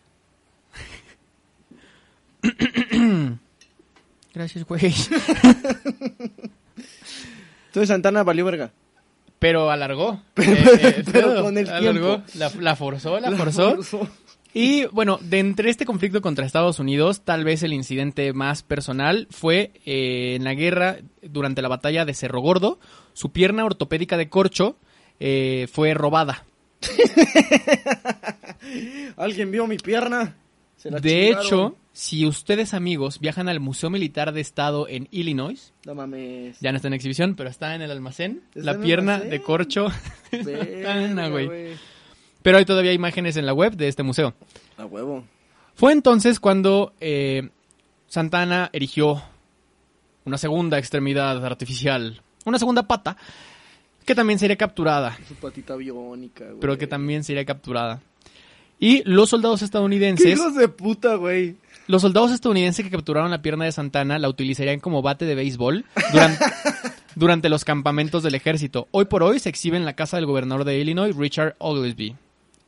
[4.34, 4.80] Gracias, güey.
[7.66, 8.72] Entonces Santana valió verga.
[9.38, 10.20] Pero alargó.
[10.34, 12.16] Pero- Eh, eh, pero con el Alargó.
[12.18, 12.22] tiempo.
[12.34, 13.78] La, la forzó, la forzó.
[14.52, 19.28] Y bueno, de entre este conflicto contra Estados Unidos, tal vez el incidente más personal
[19.30, 22.80] fue eh, en la guerra durante la batalla de Cerro Gordo.
[23.12, 24.76] Su pierna ortopédica de corcho
[25.20, 26.44] eh, fue robada.
[29.16, 30.34] ¿Alguien vio mi pierna?
[30.76, 31.46] Se la De chingaron.
[31.46, 36.58] hecho, si ustedes amigos viajan al Museo Militar de Estado en Illinois, No mames.
[36.60, 39.30] ya no está en exhibición, pero está en el almacén, ¿Está la pierna almacén?
[39.30, 39.88] de corcho.
[40.32, 41.74] Verga, güey.
[42.42, 44.34] Pero hay todavía imágenes en la web de este museo.
[44.78, 45.24] A huevo.
[45.74, 47.48] Fue entonces cuando eh,
[48.06, 49.22] Santana erigió
[50.24, 53.16] una segunda extremidad artificial, una segunda pata,
[54.06, 56.60] que también sería capturada, Su patita biónica, güey.
[56.60, 58.00] pero que también sería capturada.
[58.78, 61.56] Y los soldados ¡Qué estadounidenses, hijos de puta, güey!
[61.90, 65.84] Los soldados estadounidenses que capturaron la pierna de Santana la utilizarían como bate de béisbol
[66.12, 66.44] durante,
[67.14, 68.88] durante los campamentos del ejército.
[68.92, 72.16] Hoy por hoy se exhibe en la casa del gobernador de Illinois, Richard Oglesby,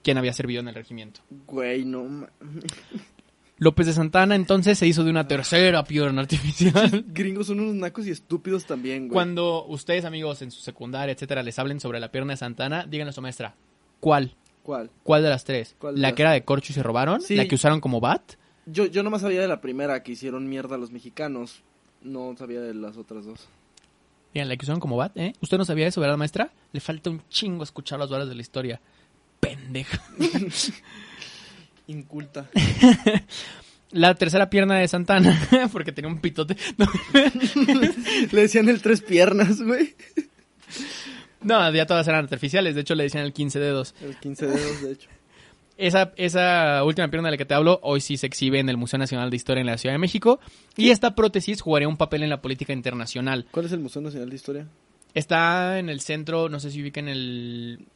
[0.03, 1.21] quien había servido en el regimiento.
[1.47, 2.31] Güey, no mames.
[3.59, 7.05] López de Santana entonces se hizo de una tercera pierna artificial.
[7.09, 9.13] Gringos son unos nacos y estúpidos también, güey.
[9.13, 13.11] Cuando ustedes, amigos, en su secundaria, etcétera, les hablen sobre la pierna de Santana, díganle
[13.11, 13.55] a su maestra,
[14.01, 14.35] ¿cuál?
[14.65, 14.91] ¿Cuál?
[15.05, 15.77] ¿Cuál de las tres?
[15.79, 17.21] ¿Cuál de ¿La las- que era de corcho y se robaron?
[17.21, 17.37] Sí.
[17.37, 18.33] ¿La que usaron como bat?
[18.67, 21.63] Yo, yo nomás sabía de la primera que hicieron mierda a los mexicanos.
[22.03, 23.49] No sabía de las otras dos.
[24.35, 25.35] Bien, la que usaron como bat, ¿eh?
[25.41, 26.51] ¿Usted no sabía eso, verdad, maestra?
[26.73, 28.81] Le falta un chingo escuchar las horas de la historia.
[29.41, 30.03] Pendeja.
[31.87, 32.49] Inculta.
[33.91, 35.39] La tercera pierna de Santana,
[35.73, 36.57] porque tenía un pitote.
[36.79, 36.87] No,
[38.33, 39.95] Le decían el tres piernas, güey.
[41.43, 42.75] no, ya todas eran artificiales.
[42.75, 43.95] De hecho, le decían el 15 dedos.
[44.01, 45.11] El 15 dedos, de hecho.
[45.79, 48.77] Esa, esa última pierna de la que te hablo hoy sí se exhibe en el
[48.77, 50.39] Museo Nacional de Historia en la Ciudad de México.
[50.77, 53.47] Y esta prótesis jugaría un papel en la política internacional.
[53.51, 54.69] ¿Cuál es el Museo Nacional de Historia?
[55.15, 57.87] Está en el centro, no sé si ubica en el...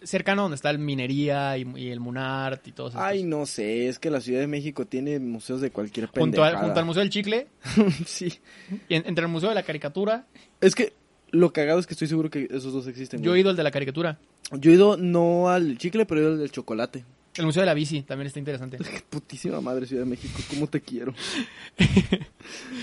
[0.00, 3.04] Cercano donde está el Minería y, y el Munart y todos estos.
[3.04, 6.58] Ay, no sé, es que la Ciudad de México tiene museos de cualquier junto, pendejada.
[6.64, 7.48] junto al Museo del Chicle,
[8.06, 8.32] sí.
[8.88, 10.26] y en- entre el Museo de la Caricatura.
[10.60, 10.92] Es que
[11.30, 13.22] lo cagado es que estoy seguro que esos dos existen.
[13.22, 13.40] Yo he güey.
[13.40, 14.18] ido al de la Caricatura.
[14.52, 17.04] Yo he ido no al chicle, pero he ido al del chocolate.
[17.36, 18.78] El Museo de la Bici también está interesante.
[19.10, 21.14] Putísima madre Ciudad de México, cómo te quiero.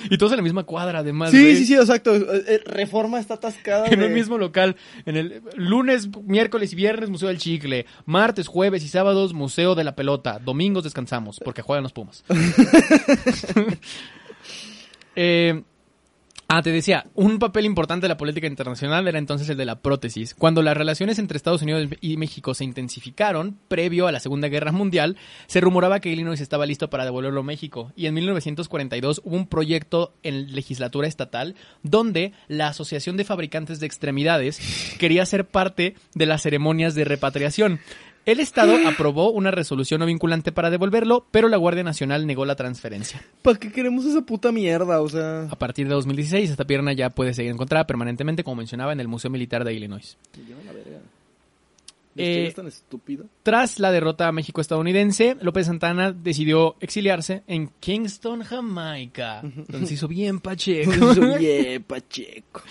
[0.09, 1.31] Y todos en la misma cuadra, además.
[1.31, 1.55] sí, güey.
[1.55, 2.15] sí, sí, exacto.
[2.15, 3.87] Eh, eh, Reforma está atascada.
[3.91, 4.75] En el mismo local.
[5.07, 7.87] En el lunes, miércoles y viernes, Museo del Chicle.
[8.05, 10.37] Martes, jueves y sábados, Museo de la Pelota.
[10.37, 12.23] Domingos descansamos, porque juegan los Pumas.
[15.15, 15.63] Eh,
[16.47, 19.79] Ah, te decía, un papel importante de la política internacional era entonces el de la
[19.79, 20.35] prótesis.
[20.35, 24.71] Cuando las relaciones entre Estados Unidos y México se intensificaron, previo a la Segunda Guerra
[24.71, 25.17] Mundial,
[25.47, 27.91] se rumoraba que Illinois estaba listo para devolverlo a México.
[27.95, 33.87] Y en 1942 hubo un proyecto en legislatura estatal donde la Asociación de Fabricantes de
[33.87, 37.79] Extremidades quería ser parte de las ceremonias de repatriación.
[38.25, 42.55] El Estado aprobó una resolución no vinculante para devolverlo, pero la Guardia Nacional negó la
[42.55, 43.23] transferencia.
[43.43, 44.99] ¿Para qué queremos esa puta mierda?
[45.01, 45.43] O sea.
[45.43, 49.07] A partir de 2016, esta pierna ya puede seguir encontrada permanentemente, como mencionaba, en el
[49.07, 50.17] Museo Militar de Illinois.
[50.65, 51.01] la verga.
[52.17, 53.25] Eh, es tan estúpido?
[53.43, 60.39] Tras la derrota México-estadounidense, López Santana decidió exiliarse en Kingston, Jamaica, donde se hizo bien
[60.41, 60.91] Pacheco.
[60.91, 62.63] Se hizo bien Pacheco.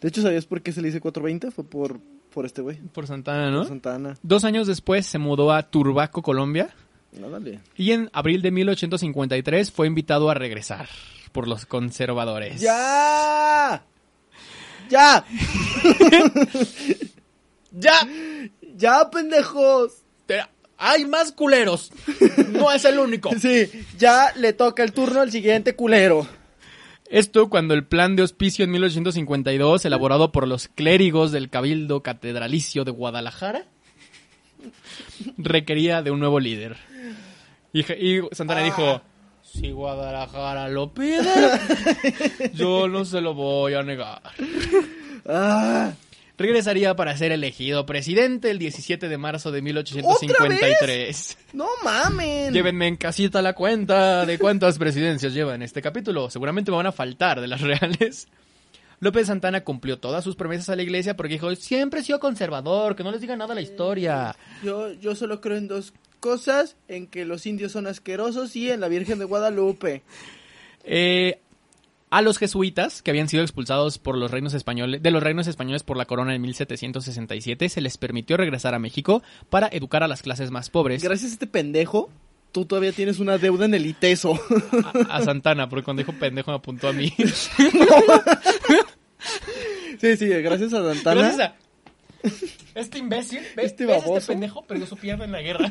[0.00, 1.50] De hecho, ¿sabías por qué se le dice 420?
[1.50, 1.98] Fue por
[2.34, 2.76] por este güey.
[2.76, 3.58] Por Santana, ¿no?
[3.60, 4.16] Por Santana.
[4.22, 6.74] Dos años después se mudó a Turbaco, Colombia.
[7.12, 7.60] No, dale.
[7.76, 10.88] Y en abril de 1853 fue invitado a regresar
[11.30, 12.60] por los conservadores.
[12.60, 13.84] ¡Ya!
[14.90, 15.24] ¡Ya!
[17.70, 18.08] ¡Ya!
[18.76, 20.02] ¡Ya, pendejos!
[20.76, 21.92] Hay más culeros.
[22.48, 23.30] No es el único.
[23.40, 26.26] Sí, ya le toca el turno al siguiente culero.
[27.08, 32.84] Esto cuando el plan de hospicio en 1852, elaborado por los clérigos del Cabildo Catedralicio
[32.84, 33.66] de Guadalajara,
[35.36, 36.76] requería de un nuevo líder.
[37.72, 37.82] Y,
[38.32, 38.64] Santana ah.
[38.64, 39.02] dijo,
[39.42, 41.30] si Guadalajara lo pide,
[42.54, 44.22] yo no se lo voy a negar.
[45.26, 45.92] Ah
[46.36, 51.38] regresaría para ser elegido presidente el 17 de marzo de 1853.
[51.52, 52.52] No mamen.
[52.52, 56.30] Llévenme en casita la cuenta de cuántas presidencias lleva en este capítulo.
[56.30, 58.28] Seguramente me van a faltar de las reales.
[59.00, 62.96] López Santana cumplió todas sus promesas a la iglesia porque dijo, siempre he sido conservador,
[62.96, 64.34] que no les diga nada la historia.
[64.62, 68.80] Yo, yo solo creo en dos cosas, en que los indios son asquerosos y en
[68.80, 70.02] la Virgen de Guadalupe.
[70.84, 71.40] Eh,
[72.14, 75.82] a los jesuitas, que habían sido expulsados por los reinos españoles, de los reinos españoles
[75.82, 80.22] por la corona en 1767, se les permitió regresar a México para educar a las
[80.22, 81.02] clases más pobres.
[81.02, 82.10] Gracias a este pendejo,
[82.52, 84.38] tú todavía tienes una deuda en el ITESO.
[85.10, 87.12] A, Santana, porque cuando dijo pendejo me apuntó a mí.
[90.00, 91.20] sí, sí, gracias a Santana.
[91.20, 91.56] Gracias a
[92.76, 93.66] este imbécil, ¿ves?
[93.66, 94.18] este baboso.
[94.18, 95.68] este pendejo perdió su pierna en la guerra.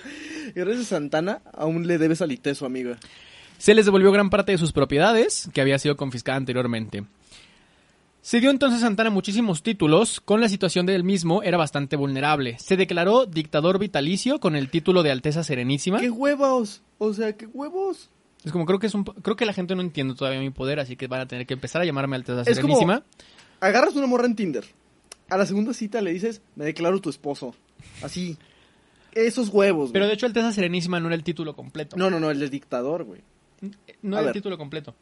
[0.54, 2.98] gracias a Santana, aún le debes al ITESO, amiga.
[3.62, 7.04] Se les devolvió gran parte de sus propiedades, que había sido confiscada anteriormente.
[8.20, 12.58] Se dio entonces a Santana muchísimos títulos, con la situación del mismo era bastante vulnerable.
[12.58, 16.00] Se declaró dictador vitalicio con el título de Alteza Serenísima.
[16.00, 16.82] ¡Qué huevos!
[16.98, 18.10] O sea, ¿qué huevos?
[18.44, 20.80] Es como creo que es un creo que la gente no entiende todavía mi poder,
[20.80, 23.04] así que van a tener que empezar a llamarme Alteza Serenísima.
[23.60, 24.64] agarras una morra en Tinder.
[25.30, 27.54] A la segunda cita le dices, "Me declaro tu esposo."
[28.02, 28.36] Así.
[29.12, 29.90] Esos huevos.
[29.92, 31.96] Pero de hecho Alteza Serenísima no era el título completo.
[31.96, 33.20] No, no, no, el de dictador, güey.
[34.02, 34.94] No era el título completo.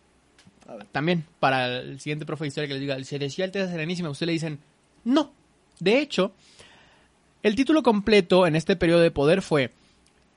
[0.92, 4.26] También, para el siguiente profe de historia que les diga, se decía Alteza Serenísima, usted
[4.26, 4.58] le dicen,
[5.04, 5.32] no.
[5.80, 6.32] De hecho,
[7.42, 9.72] el título completo en este periodo de poder fue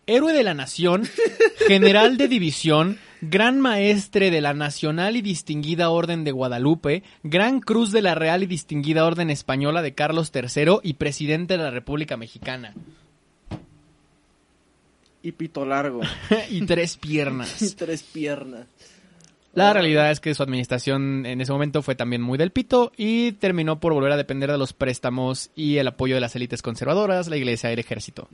[0.07, 1.03] Héroe de la Nación,
[1.67, 7.91] General de División, Gran Maestre de la Nacional y Distinguida Orden de Guadalupe, Gran Cruz
[7.91, 12.17] de la Real y Distinguida Orden Española de Carlos III y Presidente de la República
[12.17, 12.74] Mexicana
[15.24, 16.01] y pito largo.
[16.49, 17.61] y tres piernas.
[17.61, 18.67] y tres piernas.
[19.53, 23.34] La realidad es que su administración en ese momento fue también muy del pito y
[23.34, 27.28] terminó por volver a depender de los préstamos y el apoyo de las élites conservadoras,
[27.28, 28.30] la iglesia y el ejército.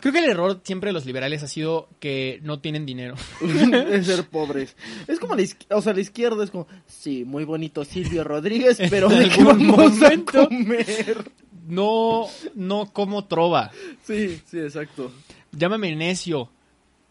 [0.00, 3.14] Creo que el error siempre de los liberales ha sido que no tienen dinero.
[3.90, 4.76] es ser pobres.
[5.06, 9.08] Es como la, o sea, la izquierda es como, sí, muy bonito Silvio Rodríguez, pero
[9.08, 11.30] ¿de qué vamos a comer?
[11.66, 13.70] No, no como trova.
[14.04, 15.10] Sí, sí, exacto.
[15.52, 16.50] Llámame necio,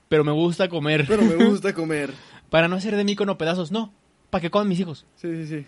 [0.10, 1.06] pero me gusta comer.
[1.08, 2.14] Pero me gusta comer.
[2.50, 3.94] para no hacer de mí cono pedazos, no.
[4.30, 5.06] Para que coman mis hijos.
[5.16, 5.66] Sí, sí, sí.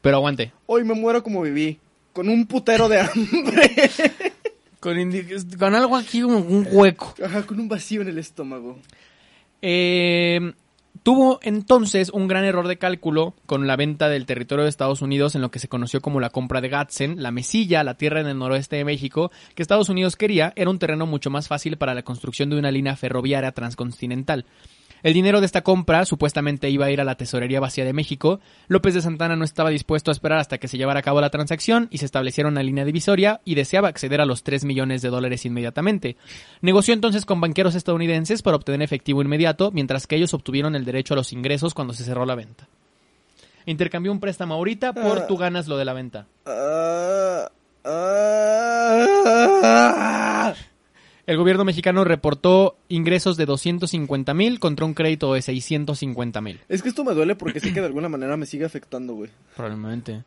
[0.00, 0.52] Pero aguante.
[0.66, 1.78] Hoy me muero como viví.
[2.12, 3.90] Con un putero de hambre.
[4.80, 4.96] con,
[5.58, 7.14] con algo aquí como un hueco.
[7.24, 8.78] Ajá, con un vacío en el estómago.
[9.60, 10.52] Eh,
[11.08, 15.34] Tuvo entonces un gran error de cálculo con la venta del territorio de Estados Unidos
[15.34, 18.26] en lo que se conoció como la compra de Gadsden, la mesilla, la tierra en
[18.26, 21.94] el noroeste de México, que Estados Unidos quería, era un terreno mucho más fácil para
[21.94, 24.44] la construcción de una línea ferroviaria transcontinental.
[25.02, 28.40] El dinero de esta compra supuestamente iba a ir a la Tesorería Vacía de México.
[28.66, 31.30] López de Santana no estaba dispuesto a esperar hasta que se llevara a cabo la
[31.30, 35.10] transacción y se estableciera una línea divisoria y deseaba acceder a los 3 millones de
[35.10, 36.16] dólares inmediatamente.
[36.60, 41.14] Negoció entonces con banqueros estadounidenses para obtener efectivo inmediato, mientras que ellos obtuvieron el derecho
[41.14, 42.66] a los ingresos cuando se cerró la venta.
[43.66, 45.26] Intercambió un préstamo ahorita por ah.
[45.26, 46.26] tú ganas lo de la venta.
[51.28, 56.58] El gobierno mexicano reportó ingresos de 250 mil contra un crédito de 650 mil.
[56.70, 59.28] Es que esto me duele porque sé que de alguna manera me sigue afectando, güey.
[59.54, 60.24] Probablemente.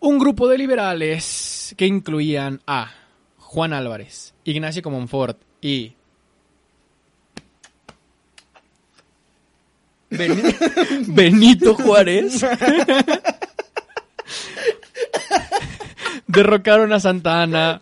[0.00, 2.92] Un grupo de liberales que incluían a
[3.38, 5.94] Juan Álvarez, Ignacio Comonfort y
[10.10, 12.42] Beni- Benito Juárez
[16.26, 17.80] derrocaron a Santa Ana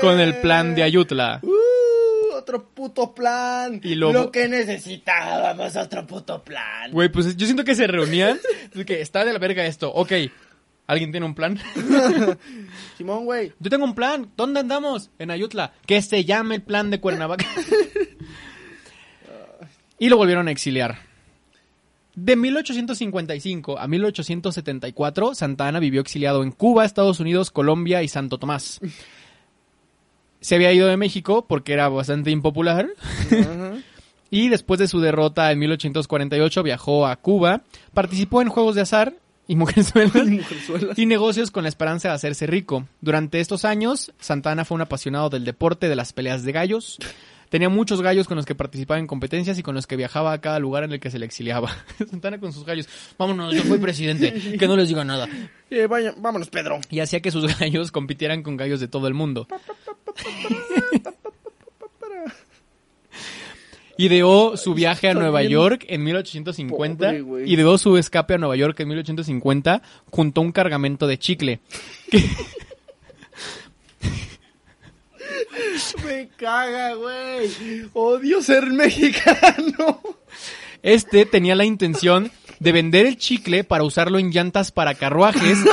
[0.00, 1.40] con el plan de Ayutla.
[1.42, 3.80] Uh, otro puto plan.
[3.84, 6.90] Y lo- Lo que necesitábamos, otro puto plan.
[6.92, 8.38] Güey, pues yo siento que se reunían.
[8.86, 9.92] que está de la verga esto.
[9.92, 10.12] Ok,
[10.86, 11.58] ¿alguien tiene un plan?
[12.98, 13.52] Simón, güey.
[13.58, 14.30] Yo tengo un plan.
[14.36, 15.10] ¿Dónde andamos?
[15.18, 15.72] En Ayutla.
[15.86, 17.46] Que se llame el plan de Cuernavaca.
[19.98, 20.98] y lo volvieron a exiliar.
[22.14, 28.38] De 1855 a 1874, Santa Ana vivió exiliado en Cuba, Estados Unidos, Colombia y Santo
[28.38, 28.80] Tomás.
[30.40, 32.88] Se había ido de México porque era bastante impopular.
[34.30, 37.62] Y después de su derrota en 1848 viajó a Cuba,
[37.92, 39.14] participó en juegos de azar
[39.48, 40.28] y Mujerzuelas.
[40.96, 42.86] y negocios con la esperanza de hacerse rico.
[43.00, 46.98] Durante estos años, Santana fue un apasionado del deporte de las peleas de gallos.
[47.50, 50.40] Tenía muchos gallos con los que participaba en competencias y con los que viajaba a
[50.40, 51.76] cada lugar en el que se le exiliaba.
[52.10, 52.88] Santana con sus gallos.
[53.18, 54.32] Vámonos, yo fui presidente.
[54.56, 55.28] Que no les diga nada.
[55.68, 56.80] Eh, vaya, vámonos, Pedro.
[56.90, 59.48] Y hacía que sus gallos compitieran con gallos de todo el mundo.
[63.96, 67.04] Ideó su viaje a Nueva York en 1850.
[67.04, 67.52] pobre, güey.
[67.52, 71.60] Ideó su escape a Nueva York en 1850 junto a un cargamento de chicle.
[76.04, 77.50] Me caga, güey.
[77.92, 80.00] Odio ser mexicano.
[80.82, 85.58] Este tenía la intención de vender el chicle para usarlo en llantas para carruajes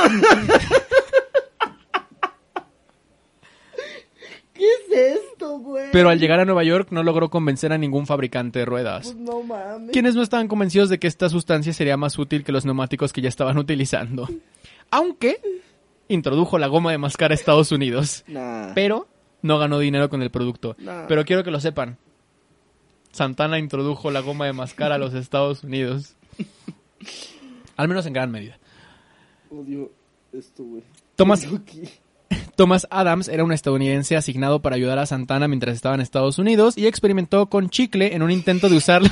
[4.54, 5.86] ¿Qué es esto, güey?
[5.92, 9.14] Pero al llegar a Nueva York no logró convencer a ningún fabricante de Pues ruedas.
[9.14, 9.92] no mames.
[9.92, 13.20] Quienes no estaban convencidos de que esta sustancia sería más útil que los neumáticos que
[13.20, 14.28] ya estaban utilizando.
[14.90, 15.40] Aunque
[16.08, 18.24] introdujo la goma de mascar a Estados Unidos.
[18.26, 18.72] Nah.
[18.74, 19.06] Pero
[19.42, 20.76] no ganó dinero con el producto.
[20.78, 21.06] Nah.
[21.06, 21.98] Pero quiero que lo sepan.
[23.12, 26.14] Santana introdujo la goma de mascar a los Estados Unidos.
[27.76, 28.58] Al menos en gran medida.
[29.50, 29.90] Odio
[30.32, 30.82] esto, güey.
[31.16, 31.46] Thomas.
[32.56, 36.76] Thomas Adams era un estadounidense asignado para ayudar a Santana mientras estaba en Estados Unidos
[36.76, 39.08] y experimentó con chicle en un intento de usarlo.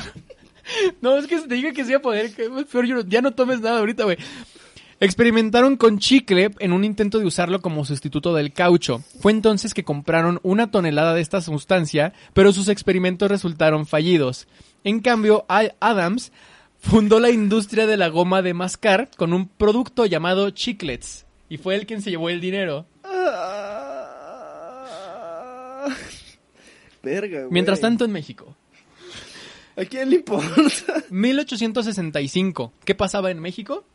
[1.01, 2.33] no, es que te dije que sí iba a poder.
[2.33, 4.17] Que, es peor, ya no tomes nada ahorita, güey.
[4.99, 9.03] Experimentaron con chicle en un intento de usarlo como sustituto del caucho.
[9.19, 14.47] Fue entonces que compraron una tonelada de esta sustancia, pero sus experimentos resultaron fallidos.
[14.83, 15.45] En cambio,
[15.79, 16.31] Adams
[16.79, 21.27] fundó la industria de la goma de mascar con un producto llamado chiclets.
[21.47, 22.87] Y fue él quien se llevó el dinero.
[23.03, 23.37] Ah.
[27.03, 27.51] Verga, güey.
[27.51, 28.55] Mientras tanto, en México.
[29.75, 31.03] ¿A quién le importa?
[31.11, 32.73] 1865.
[32.83, 33.85] ¿Qué pasaba en México?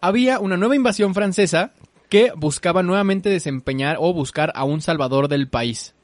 [0.00, 1.72] Había una nueva invasión francesa
[2.08, 5.94] que buscaba nuevamente desempeñar o buscar a un salvador del país,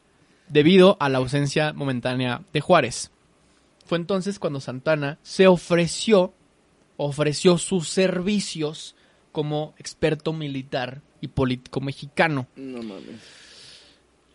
[0.49, 3.11] debido a la ausencia momentánea de Juárez.
[3.86, 6.32] Fue entonces cuando Santana se ofreció,
[6.97, 8.97] ofreció sus servicios
[9.30, 12.47] como experto militar y político mexicano.
[12.57, 13.20] No mames.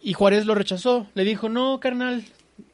[0.02, 1.08] Y Juárez lo rechazó.
[1.16, 2.24] Le dijo, no, carnal,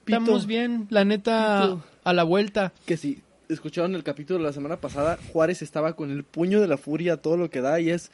[0.06, 0.20] Pito.
[0.20, 1.84] estamos bien, la neta, Pito.
[2.04, 2.74] a la vuelta.
[2.86, 6.68] Que si escucharon el capítulo de la semana pasada, Juárez estaba con el puño de
[6.68, 8.12] la furia, todo lo que da, y es...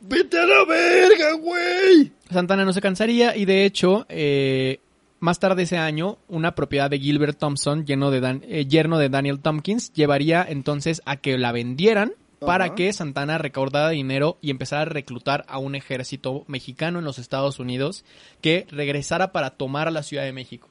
[0.00, 2.10] ¡Vete a la verga, güey!
[2.30, 4.80] Santana no se cansaría y de hecho, eh,
[5.20, 9.08] más tarde ese año, una propiedad de Gilbert Thompson, lleno de Dan- eh, yerno de
[9.08, 14.82] Daniel Tompkins, llevaría entonces a que la vendieran para que Santana recaudara dinero y empezara
[14.82, 18.04] a reclutar a un ejército mexicano en los Estados Unidos
[18.40, 20.68] que regresara para tomar la Ciudad de México.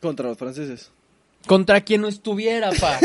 [0.00, 0.90] Contra los franceses.
[1.46, 2.98] Contra quien no estuviera, pa.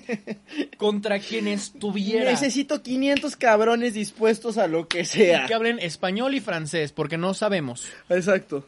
[0.78, 2.30] Contra quien estuviera.
[2.30, 5.46] Necesito 500 cabrones dispuestos a lo que sea.
[5.46, 7.86] Que hablen español y francés, porque no sabemos.
[8.08, 8.66] Exacto.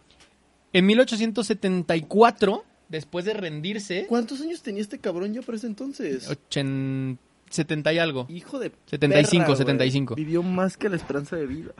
[0.72, 6.28] En 1874, después de rendirse, ¿Cuántos años tenía este cabrón ya para ese entonces?
[6.30, 8.26] ochen- 70 y algo.
[8.28, 9.57] Hijo de 75, perra, güey.
[9.59, 10.14] 75.
[10.16, 11.72] Vivió más que la esperanza de vida.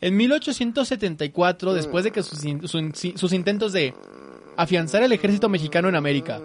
[0.00, 3.94] En 1874, después de que sus, in- su- sus intentos de
[4.56, 6.40] afianzar el ejército mexicano en América,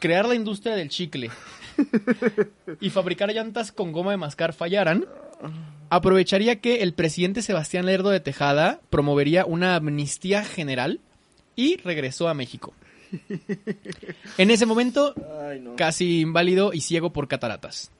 [0.00, 1.30] crear la industria del chicle
[2.80, 5.06] y fabricar llantas con goma de mascar fallaran,
[5.88, 11.00] aprovecharía que el presidente Sebastián Lerdo de Tejada promovería una amnistía general
[11.54, 12.74] y regresó a México.
[14.38, 15.76] En ese momento, Ay, no.
[15.76, 17.90] casi inválido y ciego por cataratas.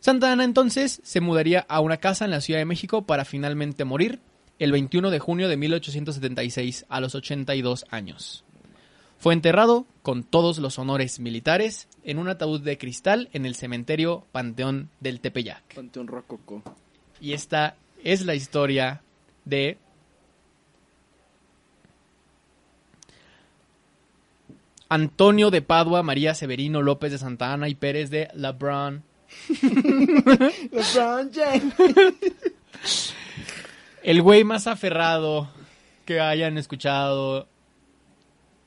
[0.00, 3.84] Santa Ana entonces se mudaría a una casa en la Ciudad de México para finalmente
[3.84, 4.20] morir
[4.58, 8.44] el 21 de junio de 1876, a los 82 años.
[9.18, 14.26] Fue enterrado con todos los honores militares en un ataúd de cristal en el cementerio
[14.32, 15.74] Panteón del Tepeyac.
[15.74, 16.62] Panteón Rococo.
[17.20, 19.02] Y esta es la historia
[19.44, 19.78] de
[24.88, 29.04] Antonio de Padua, María Severino López de Santa Ana y Pérez de LeBron.
[30.72, 31.74] LeBron James.
[34.02, 35.48] El güey más aferrado
[36.04, 37.46] que hayan escuchado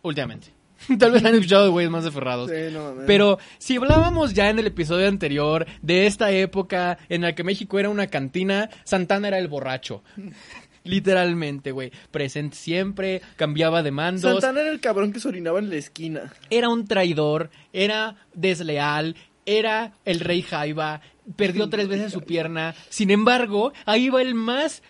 [0.02, 0.54] últimamente.
[1.00, 2.50] Tal vez han escuchado de güeyes más aferrados.
[2.50, 2.96] Sí, no.
[3.06, 7.80] Pero si hablábamos ya en el episodio anterior de esta época en la que México
[7.80, 10.04] era una cantina, Santana era el borracho.
[10.84, 11.92] Literalmente, güey.
[12.12, 14.22] Presente siempre, cambiaba de mandos.
[14.22, 16.34] Santana era el cabrón que se orinaba en la esquina.
[16.50, 19.16] Era un traidor, era desleal,
[19.46, 21.02] era el rey Jaiba,
[21.36, 22.76] perdió tres veces su pierna.
[22.90, 24.84] Sin embargo, ahí va el más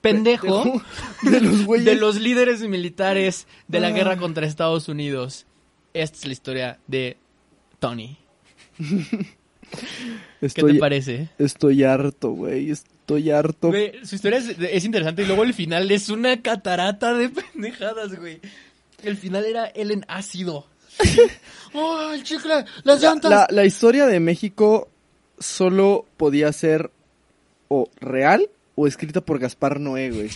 [0.00, 0.82] pendejo
[1.22, 1.84] de los güeyes.
[1.86, 3.92] de los líderes militares de la Ah.
[3.92, 5.46] guerra contra Estados Unidos.
[5.94, 7.16] Esta es la historia de
[7.78, 8.16] Tony.
[10.40, 11.28] ¿Qué te parece?
[11.38, 12.70] estoy harto, güey.
[12.70, 13.68] Estoy harto.
[13.68, 18.16] Güey, su historia es, es interesante y luego el final es una catarata de pendejadas,
[18.18, 18.40] güey.
[19.02, 20.66] El final era él en ácido.
[21.74, 22.64] ¡Oh, el chicle!
[22.84, 23.30] ¡Las llantas!
[23.30, 24.88] La, la historia de México
[25.38, 26.90] solo podía ser
[27.68, 28.48] o real
[28.80, 30.30] o escrita por Gaspar Noé, güey.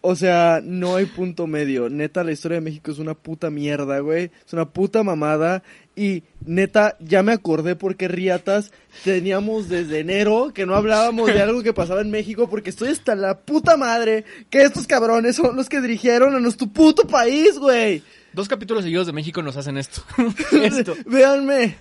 [0.00, 1.90] O sea, no hay punto medio.
[1.90, 4.30] Neta, la historia de México es una puta mierda, güey.
[4.46, 5.62] Es una puta mamada.
[5.94, 8.72] Y neta, ya me acordé porque riatas
[9.04, 13.14] teníamos desde enero que no hablábamos de algo que pasaba en México porque estoy hasta
[13.14, 18.02] la puta madre que estos cabrones son los que dirigieron a nuestro puto país, güey.
[18.32, 20.02] Dos capítulos seguidos de México nos hacen esto.
[20.52, 20.94] esto.
[21.06, 21.76] Véanme,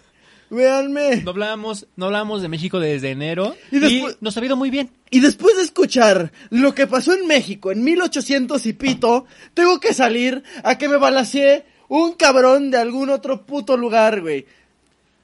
[0.49, 1.17] véanme.
[1.23, 4.89] No hablábamos, no hablábamos de México desde enero Y nos ha ido muy bien.
[5.09, 9.93] Y después de escuchar lo que pasó en México en 1800 y pito, tengo que
[9.93, 14.45] salir a que me balaceé un cabrón de algún otro puto lugar, güey.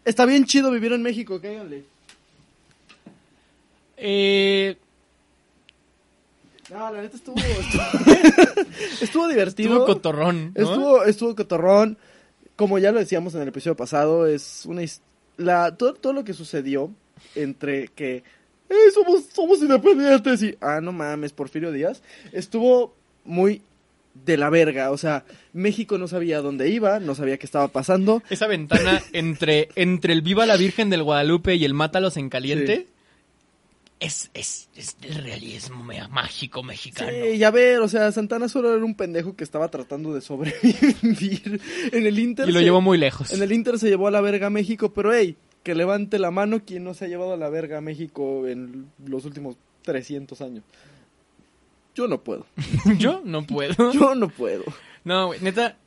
[0.05, 1.83] Está bien chido vivir en México, cáiganle.
[3.97, 4.77] Eh,
[6.71, 7.35] No, la neta estuvo...
[7.39, 8.63] Estuvo,
[9.01, 9.69] estuvo divertido.
[9.71, 10.61] estuvo cotorrón, ¿no?
[10.63, 11.97] Estuvo, estuvo cotorrón.
[12.55, 15.01] Como ya lo decíamos en el episodio pasado, es una his-
[15.39, 16.91] la todo, todo lo que sucedió
[17.35, 18.23] entre que
[18.69, 22.93] "Eh, somos somos independientes y ah no mames Porfirio Díaz estuvo
[23.25, 23.61] muy
[24.25, 25.23] de la verga, o sea,
[25.53, 28.21] México no sabía dónde iba, no sabía qué estaba pasando.
[28.29, 32.87] Esa ventana entre, entre el Viva la Virgen del Guadalupe y el Mátalos en Caliente
[33.99, 37.11] es, es, es el realismo mágico mexicano.
[37.11, 41.61] Sí, ya ver, o sea, Santana solo era un pendejo que estaba tratando de sobrevivir.
[41.91, 43.31] En el Inter Y lo se- llevó muy lejos.
[43.33, 46.31] En el Inter se llevó a la verga a México, pero hey, que levante la
[46.31, 50.39] mano quien no se ha llevado a la verga a México en los últimos 300
[50.41, 50.63] años.
[51.95, 52.45] Yo no puedo.
[52.97, 53.91] Yo no puedo.
[53.91, 54.63] Yo no puedo.
[55.03, 55.77] No, güey, neta.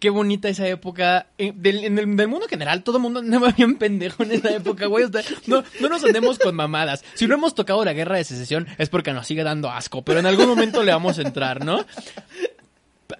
[0.00, 1.26] Qué bonita esa época.
[1.36, 4.50] En, del, en el, del mundo general, todo el mundo andaba bien pendejo en esa
[4.50, 5.04] época, güey.
[5.04, 7.04] O sea, no, no nos andemos con mamadas.
[7.14, 10.02] Si no hemos tocado la guerra de secesión, es porque nos sigue dando asco.
[10.02, 11.84] Pero en algún momento le vamos a entrar, ¿no?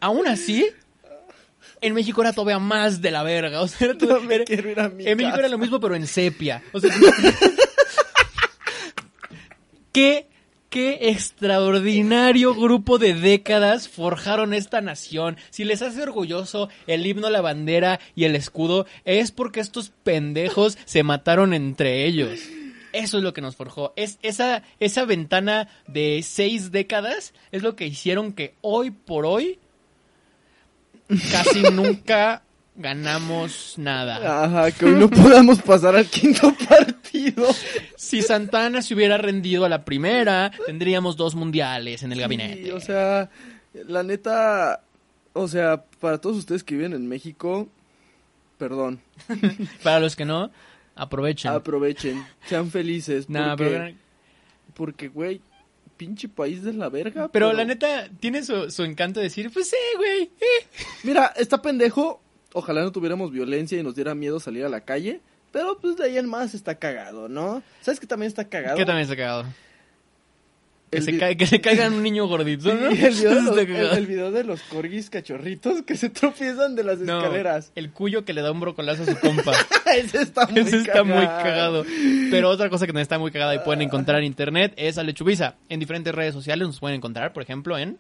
[0.01, 0.67] Aún así,
[1.83, 3.61] en México era todavía más de la verga.
[3.61, 5.41] O sea, era No me quiero ir a mi en México casa.
[5.41, 6.63] era lo mismo, pero en sepia.
[6.73, 6.91] O sea,
[9.93, 10.30] ¿qué,
[10.71, 15.37] qué extraordinario grupo de décadas forjaron esta nación.
[15.51, 20.79] Si les hace orgulloso el himno, la bandera y el escudo, es porque estos pendejos
[20.85, 22.41] se mataron entre ellos.
[22.93, 23.93] Eso es lo que nos forjó.
[23.97, 29.59] Es esa, esa ventana de seis décadas es lo que hicieron que hoy por hoy
[31.31, 32.43] casi nunca
[32.77, 34.45] ganamos nada.
[34.45, 37.47] Ajá, que hoy no podamos pasar al quinto partido.
[37.97, 42.73] Si Santana se hubiera rendido a la primera, tendríamos dos mundiales en el Sí, gabinete.
[42.73, 43.31] o sea,
[43.87, 44.83] la neta,
[45.33, 47.69] o sea, para todos ustedes que viven en México,
[48.59, 49.01] perdón,
[49.83, 50.51] Para los que no,
[50.97, 51.51] aprovechen.
[51.53, 53.95] aprovechen, sean felices, Nah, porque, pero,
[54.75, 55.41] porque, güey,
[55.97, 57.29] pinche país de la verga.
[57.29, 60.23] pero la neta tiene su, su encanto decir, pues sí, güey.
[60.41, 60.67] eh".
[61.05, 65.21] Mira, está pendejo, ojalá no tuviéramos violencia y nos diera miedo salir a la calle,
[65.53, 67.63] pero pues de ahí en más está cagado, ¿no?
[67.81, 68.77] ¿Sabes que también está cagado?
[68.77, 69.45] Que también está cagado.
[70.91, 72.89] Que, se que se caiga en un niño gordito, Sí, ¿no?
[72.89, 73.93] el, video de los, Está el- cagado.
[73.97, 77.71] el video de los corgis cachorritos que se tropiezan de las No, escaleras.
[77.77, 79.53] el cuyo que le da un brocolazo a su compa.
[79.97, 81.43] Ese está muy Ese está muy cagado.
[81.45, 81.85] cagado.
[82.33, 85.05] Pero otra cosa que también está muy cagada y pueden encontrar en internet es a
[85.05, 85.55] Lechubiza.
[85.69, 87.97] En diferentes redes sociales nos pueden encontrar, por ejemplo, en...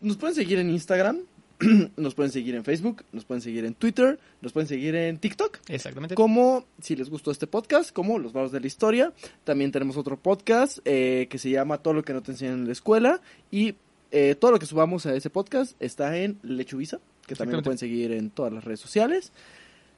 [0.00, 1.18] Nos pueden seguir en Instagram
[1.96, 5.58] nos pueden seguir en Facebook, nos pueden seguir en Twitter, nos pueden seguir en TikTok.
[5.68, 6.14] Exactamente.
[6.14, 9.12] Como, si les gustó este podcast, como Los Varos de la Historia.
[9.44, 12.66] También tenemos otro podcast eh, que se llama Todo lo que no te enseñan en
[12.66, 13.20] la escuela.
[13.50, 13.74] Y
[14.12, 17.78] eh, todo lo que subamos a ese podcast está en Lechuvisa, que también lo pueden
[17.78, 19.32] seguir en todas las redes sociales.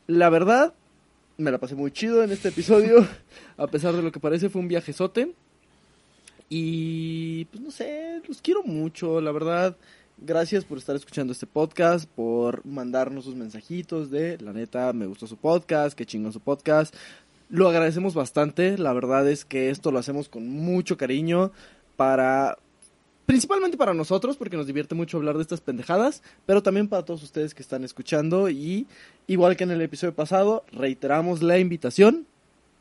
[0.07, 0.73] La verdad,
[1.37, 3.07] me la pasé muy chido en este episodio.
[3.59, 5.35] a pesar de lo que parece, fue un viajezote.
[6.49, 9.77] Y pues no sé, los quiero mucho, la verdad.
[10.23, 15.27] Gracias por estar escuchando este podcast, por mandarnos sus mensajitos de, la neta, me gustó
[15.27, 16.95] su podcast, qué chingón su podcast.
[17.49, 21.53] Lo agradecemos bastante, la verdad es que esto lo hacemos con mucho cariño
[21.97, 22.59] para
[23.25, 27.23] principalmente para nosotros, porque nos divierte mucho hablar de estas pendejadas, pero también para todos
[27.23, 28.87] ustedes que están escuchando y
[29.27, 32.27] igual que en el episodio pasado, reiteramos la invitación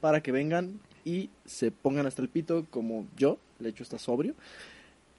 [0.02, 4.36] para que vengan y se pongan hasta el pito como yo, de hecho está sobrio,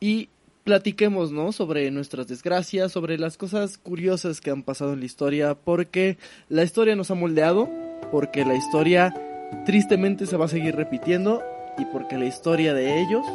[0.01, 0.29] y
[0.65, 1.53] platiquemos, ¿no?
[1.53, 6.19] Sobre nuestras desgracias, sobre las cosas curiosas que han pasado en la historia, porque
[6.49, 7.69] la historia nos ha moldeado,
[8.11, 9.15] porque la historia
[9.65, 11.43] tristemente se va a seguir repitiendo
[11.79, 13.27] y porque la historia de ellos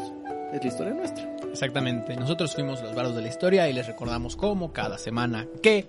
[0.53, 1.35] es la historia nuestra.
[1.51, 2.15] Exactamente.
[2.15, 5.87] Nosotros fuimos los varos de la historia y les recordamos como cada semana que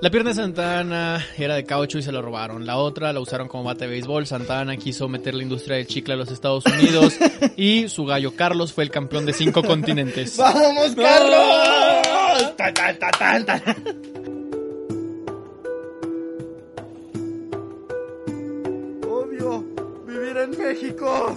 [0.00, 2.64] la pierna de Santana era de caucho y se la robaron.
[2.66, 4.26] La otra la usaron como bate de béisbol.
[4.26, 7.16] Santana quiso meter la industria del chicle a los Estados Unidos
[7.56, 10.38] y su gallo Carlos fue el campeón de cinco continentes.
[10.38, 12.56] ¡Vamos, Carlos!
[19.06, 19.64] Obvio,
[20.06, 21.36] vivir en México.